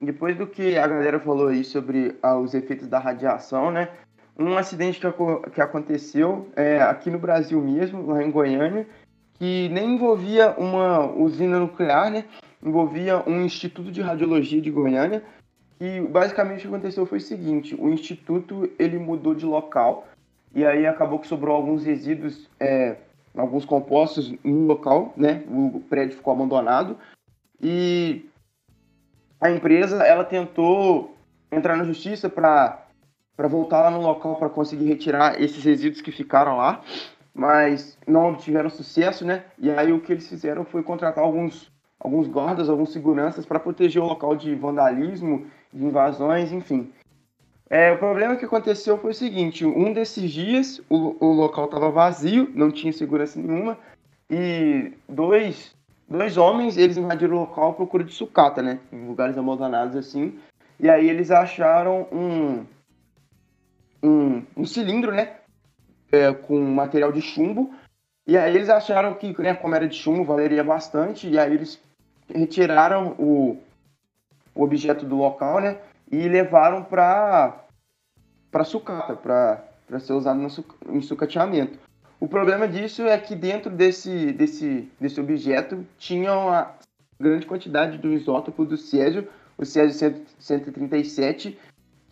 Depois 0.00 0.36
do 0.36 0.46
que 0.46 0.78
a 0.78 0.86
galera 0.86 1.20
falou 1.20 1.48
aí 1.48 1.62
sobre 1.62 2.16
ah, 2.22 2.38
os 2.38 2.54
efeitos 2.54 2.88
da 2.88 2.98
radiação, 2.98 3.70
né? 3.70 3.90
Um 4.38 4.56
acidente 4.56 4.98
que, 4.98 5.50
que 5.50 5.60
aconteceu 5.60 6.50
é, 6.56 6.80
aqui 6.80 7.10
no 7.10 7.18
Brasil 7.18 7.60
mesmo, 7.60 8.06
lá 8.06 8.22
em 8.22 8.30
Goiânia, 8.30 8.88
que 9.34 9.68
nem 9.68 9.94
envolvia 9.94 10.54
uma 10.56 11.04
usina 11.12 11.58
nuclear, 11.58 12.10
né? 12.10 12.24
envolvia 12.62 13.22
um 13.26 13.42
instituto 13.42 13.90
de 13.90 14.00
radiologia 14.00 14.60
de 14.60 14.70
Goiânia 14.70 15.22
e 15.80 16.00
basicamente 16.02 16.58
o 16.58 16.62
que 16.62 16.74
aconteceu 16.74 17.06
foi 17.06 17.18
o 17.18 17.22
seguinte: 17.22 17.74
o 17.74 17.88
instituto 17.88 18.70
ele 18.78 18.98
mudou 18.98 19.34
de 19.34 19.46
local 19.46 20.06
e 20.54 20.64
aí 20.66 20.86
acabou 20.86 21.18
que 21.18 21.26
sobrou 21.26 21.56
alguns 21.56 21.84
resíduos, 21.84 22.48
é, 22.60 22.96
alguns 23.34 23.64
compostos 23.64 24.32
no 24.44 24.66
local, 24.66 25.14
né? 25.16 25.42
O 25.48 25.80
prédio 25.88 26.16
ficou 26.16 26.34
abandonado 26.34 26.98
e 27.60 28.26
a 29.40 29.50
empresa 29.50 30.04
ela 30.04 30.24
tentou 30.24 31.16
entrar 31.50 31.76
na 31.76 31.84
justiça 31.84 32.28
para 32.28 32.86
para 33.36 33.48
voltar 33.48 33.80
lá 33.80 33.90
no 33.90 34.02
local 34.02 34.36
para 34.36 34.50
conseguir 34.50 34.84
retirar 34.84 35.40
esses 35.40 35.64
resíduos 35.64 36.02
que 36.02 36.12
ficaram 36.12 36.58
lá, 36.58 36.82
mas 37.32 37.96
não 38.06 38.28
obtiveram 38.28 38.68
sucesso, 38.68 39.24
né? 39.24 39.44
E 39.58 39.70
aí 39.70 39.94
o 39.94 40.00
que 40.00 40.12
eles 40.12 40.28
fizeram 40.28 40.62
foi 40.62 40.82
contratar 40.82 41.24
alguns 41.24 41.72
alguns 41.98 42.26
guardas, 42.26 42.68
alguns 42.68 42.92
seguranças 42.92 43.46
para 43.46 43.60
proteger 43.60 44.02
o 44.02 44.06
local 44.06 44.34
de 44.34 44.54
vandalismo, 44.54 45.46
invasões, 45.72 46.52
enfim. 46.52 46.92
É, 47.68 47.92
o 47.92 47.98
problema 47.98 48.36
que 48.36 48.44
aconteceu 48.44 48.98
foi 48.98 49.12
o 49.12 49.14
seguinte: 49.14 49.64
um 49.64 49.92
desses 49.92 50.30
dias 50.30 50.80
o, 50.88 51.16
o 51.24 51.32
local 51.32 51.66
estava 51.66 51.90
vazio, 51.90 52.50
não 52.54 52.70
tinha 52.70 52.92
segurança 52.92 53.38
nenhuma, 53.38 53.78
e 54.28 54.92
dois, 55.08 55.74
dois 56.08 56.36
homens 56.36 56.76
eles 56.76 56.96
invadiram 56.96 57.36
o 57.36 57.40
local 57.40 57.70
à 57.70 57.74
procura 57.74 58.02
de 58.02 58.12
sucata, 58.12 58.60
né? 58.60 58.80
Em 58.92 59.06
lugares 59.06 59.38
abandonados 59.38 59.96
assim. 59.96 60.38
E 60.78 60.88
aí 60.88 61.08
eles 61.08 61.30
acharam 61.30 62.08
um, 62.10 62.64
um, 64.02 64.42
um 64.56 64.64
cilindro, 64.64 65.12
né? 65.12 65.36
É, 66.10 66.32
com 66.32 66.60
material 66.60 67.12
de 67.12 67.20
chumbo. 67.20 67.72
E 68.26 68.36
aí 68.36 68.54
eles 68.54 68.68
acharam 68.68 69.14
que, 69.14 69.40
né, 69.40 69.54
como 69.54 69.74
era 69.74 69.88
de 69.88 69.96
chumbo, 69.96 70.24
valeria 70.24 70.64
bastante. 70.64 71.28
E 71.28 71.38
aí 71.38 71.52
eles 71.52 71.80
retiraram 72.32 73.14
o, 73.18 73.58
o 74.60 74.64
objeto 74.64 75.06
do 75.06 75.16
local, 75.16 75.58
né? 75.60 75.78
E 76.12 76.28
levaram 76.28 76.84
para 76.84 77.64
para 78.50 78.64
sucata, 78.64 79.14
para 79.14 80.00
ser 80.00 80.12
usado 80.12 80.38
no, 80.40 80.48
em 80.94 81.00
sucateamento. 81.00 81.78
O 82.18 82.28
problema 82.28 82.66
disso 82.68 83.02
é 83.02 83.16
que 83.16 83.34
dentro 83.34 83.70
desse, 83.70 84.32
desse, 84.32 84.90
desse 85.00 85.20
objeto 85.20 85.86
tinha 85.96 86.36
uma 86.36 86.74
grande 87.18 87.46
quantidade 87.46 87.96
do 87.96 88.12
isótopo 88.12 88.64
do 88.64 88.76
césio, 88.76 89.28
o 89.56 89.64
césio 89.64 90.26
137, 90.38 91.56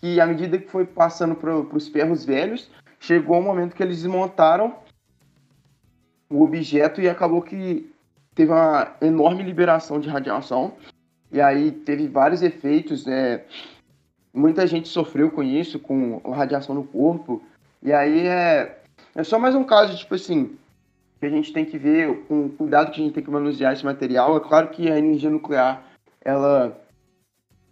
que 0.01 0.21
à 0.21 0.27
medida 0.27 0.59
que 0.59 0.71
foi 0.71 0.87
passando 0.87 1.35
para 1.35 1.55
os 1.55 1.89
ferros 1.89 2.25
velhos, 2.25 2.71
chegou 3.01 3.37
o 3.37 3.41
um 3.41 3.43
momento 3.43 3.75
que 3.75 3.83
eles 3.83 4.03
desmontaram 4.03 4.77
o 6.31 6.45
objeto 6.45 7.01
e 7.01 7.09
acabou 7.09 7.43
que 7.43 7.93
teve 8.35 8.53
uma 8.53 8.95
enorme 9.01 9.43
liberação 9.43 9.99
de 9.99 10.09
radiação. 10.09 10.75
E 11.31 11.41
aí 11.41 11.71
teve 11.71 12.09
vários 12.09 12.43
efeitos, 12.43 13.05
né? 13.05 13.43
Muita 14.33 14.67
gente 14.67 14.89
sofreu 14.89 15.31
com 15.31 15.43
isso, 15.43 15.79
com 15.79 16.19
radiação 16.31 16.75
no 16.75 16.85
corpo. 16.85 17.43
E 17.83 17.93
aí 17.93 18.27
é, 18.27 18.79
é 19.15 19.25
só 19.25 19.39
mais 19.39 19.55
um 19.55 19.65
caso, 19.65 19.97
tipo 19.97 20.15
assim, 20.15 20.57
que 21.21 21.27
a 21.27 21.31
gente 21.31 21.53
tem 21.53 21.65
que 21.65 21.77
ver 21.77 22.25
com 22.27 22.47
o 22.47 22.51
cuidado 22.51 22.91
que 22.91 23.01
a 23.01 23.05
gente 23.05 23.15
tem 23.15 23.25
que 23.25 23.31
manusear 23.31 23.73
esse 23.73 23.85
material. 23.85 24.37
É 24.37 24.41
claro 24.41 24.69
que 24.69 24.91
a 24.91 24.99
energia 24.99 25.31
nuclear, 25.31 25.83
ela, 26.21 26.81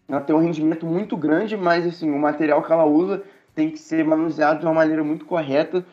ela 0.08 0.20
tem 0.20 0.34
um 0.34 0.40
rendimento 0.40 0.84
muito 0.84 1.16
grande, 1.16 1.56
mas 1.56 1.86
assim, 1.86 2.10
o 2.10 2.18
material 2.18 2.62
que 2.62 2.72
ela 2.72 2.84
usa 2.84 3.22
tem 3.54 3.70
que 3.70 3.78
ser 3.78 4.04
manuseado 4.04 4.60
de 4.60 4.66
uma 4.66 4.74
maneira 4.74 5.02
muito 5.02 5.24
correta 5.24 5.84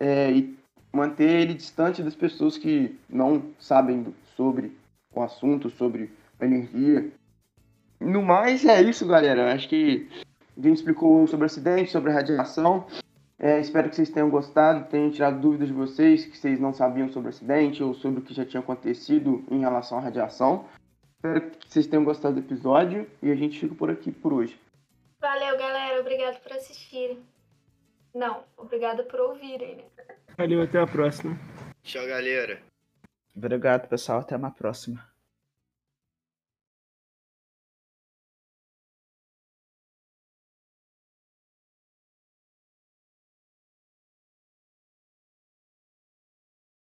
é, 0.00 0.32
e 0.32 0.56
manter 0.92 1.28
ele 1.28 1.54
distante 1.54 2.02
das 2.02 2.14
pessoas 2.14 2.56
que 2.56 2.98
não 3.08 3.42
sabem 3.58 4.06
sobre 4.36 4.72
o 5.14 5.22
assunto, 5.22 5.70
sobre 5.70 6.10
energia. 6.40 7.10
No 8.00 8.22
mais, 8.22 8.64
é 8.64 8.82
isso, 8.82 9.06
galera. 9.06 9.52
Acho 9.52 9.68
que 9.68 10.08
a 10.56 10.60
gente 10.60 10.76
explicou 10.76 11.26
sobre 11.26 11.44
o 11.44 11.46
acidente, 11.46 11.90
sobre 11.90 12.10
a 12.10 12.14
radiação. 12.14 12.86
É, 13.38 13.60
espero 13.60 13.88
que 13.88 13.96
vocês 13.96 14.10
tenham 14.10 14.30
gostado, 14.30 14.88
tenham 14.88 15.10
tirado 15.10 15.40
dúvidas 15.40 15.68
de 15.68 15.74
vocês, 15.74 16.24
que 16.24 16.36
vocês 16.36 16.60
não 16.60 16.72
sabiam 16.72 17.08
sobre 17.08 17.28
o 17.28 17.30
acidente 17.30 17.82
ou 17.82 17.92
sobre 17.94 18.20
o 18.20 18.22
que 18.22 18.32
já 18.32 18.44
tinha 18.44 18.60
acontecido 18.60 19.44
em 19.50 19.60
relação 19.60 19.98
à 19.98 20.00
radiação. 20.00 20.66
Espero 21.16 21.50
que 21.50 21.72
vocês 21.72 21.86
tenham 21.86 22.04
gostado 22.04 22.34
do 22.34 22.40
episódio 22.40 23.08
e 23.22 23.30
a 23.30 23.34
gente 23.34 23.58
fica 23.58 23.74
por 23.74 23.90
aqui 23.90 24.12
por 24.12 24.32
hoje. 24.32 24.58
Valeu, 25.20 25.58
galera. 25.58 26.00
Obrigado 26.00 26.40
por 26.42 26.52
assistirem. 26.52 27.18
Não, 28.14 28.44
obrigada 28.56 29.02
por 29.02 29.18
ouvirem. 29.20 29.76
Né? 29.76 29.84
Valeu, 30.36 30.62
até 30.62 30.78
a 30.78 30.86
próxima. 30.86 31.36
Tchau, 31.82 32.06
galera. 32.06 32.62
Obrigado, 33.36 33.88
pessoal. 33.88 34.20
Até 34.20 34.36
uma 34.36 34.50
próxima. 34.50 35.13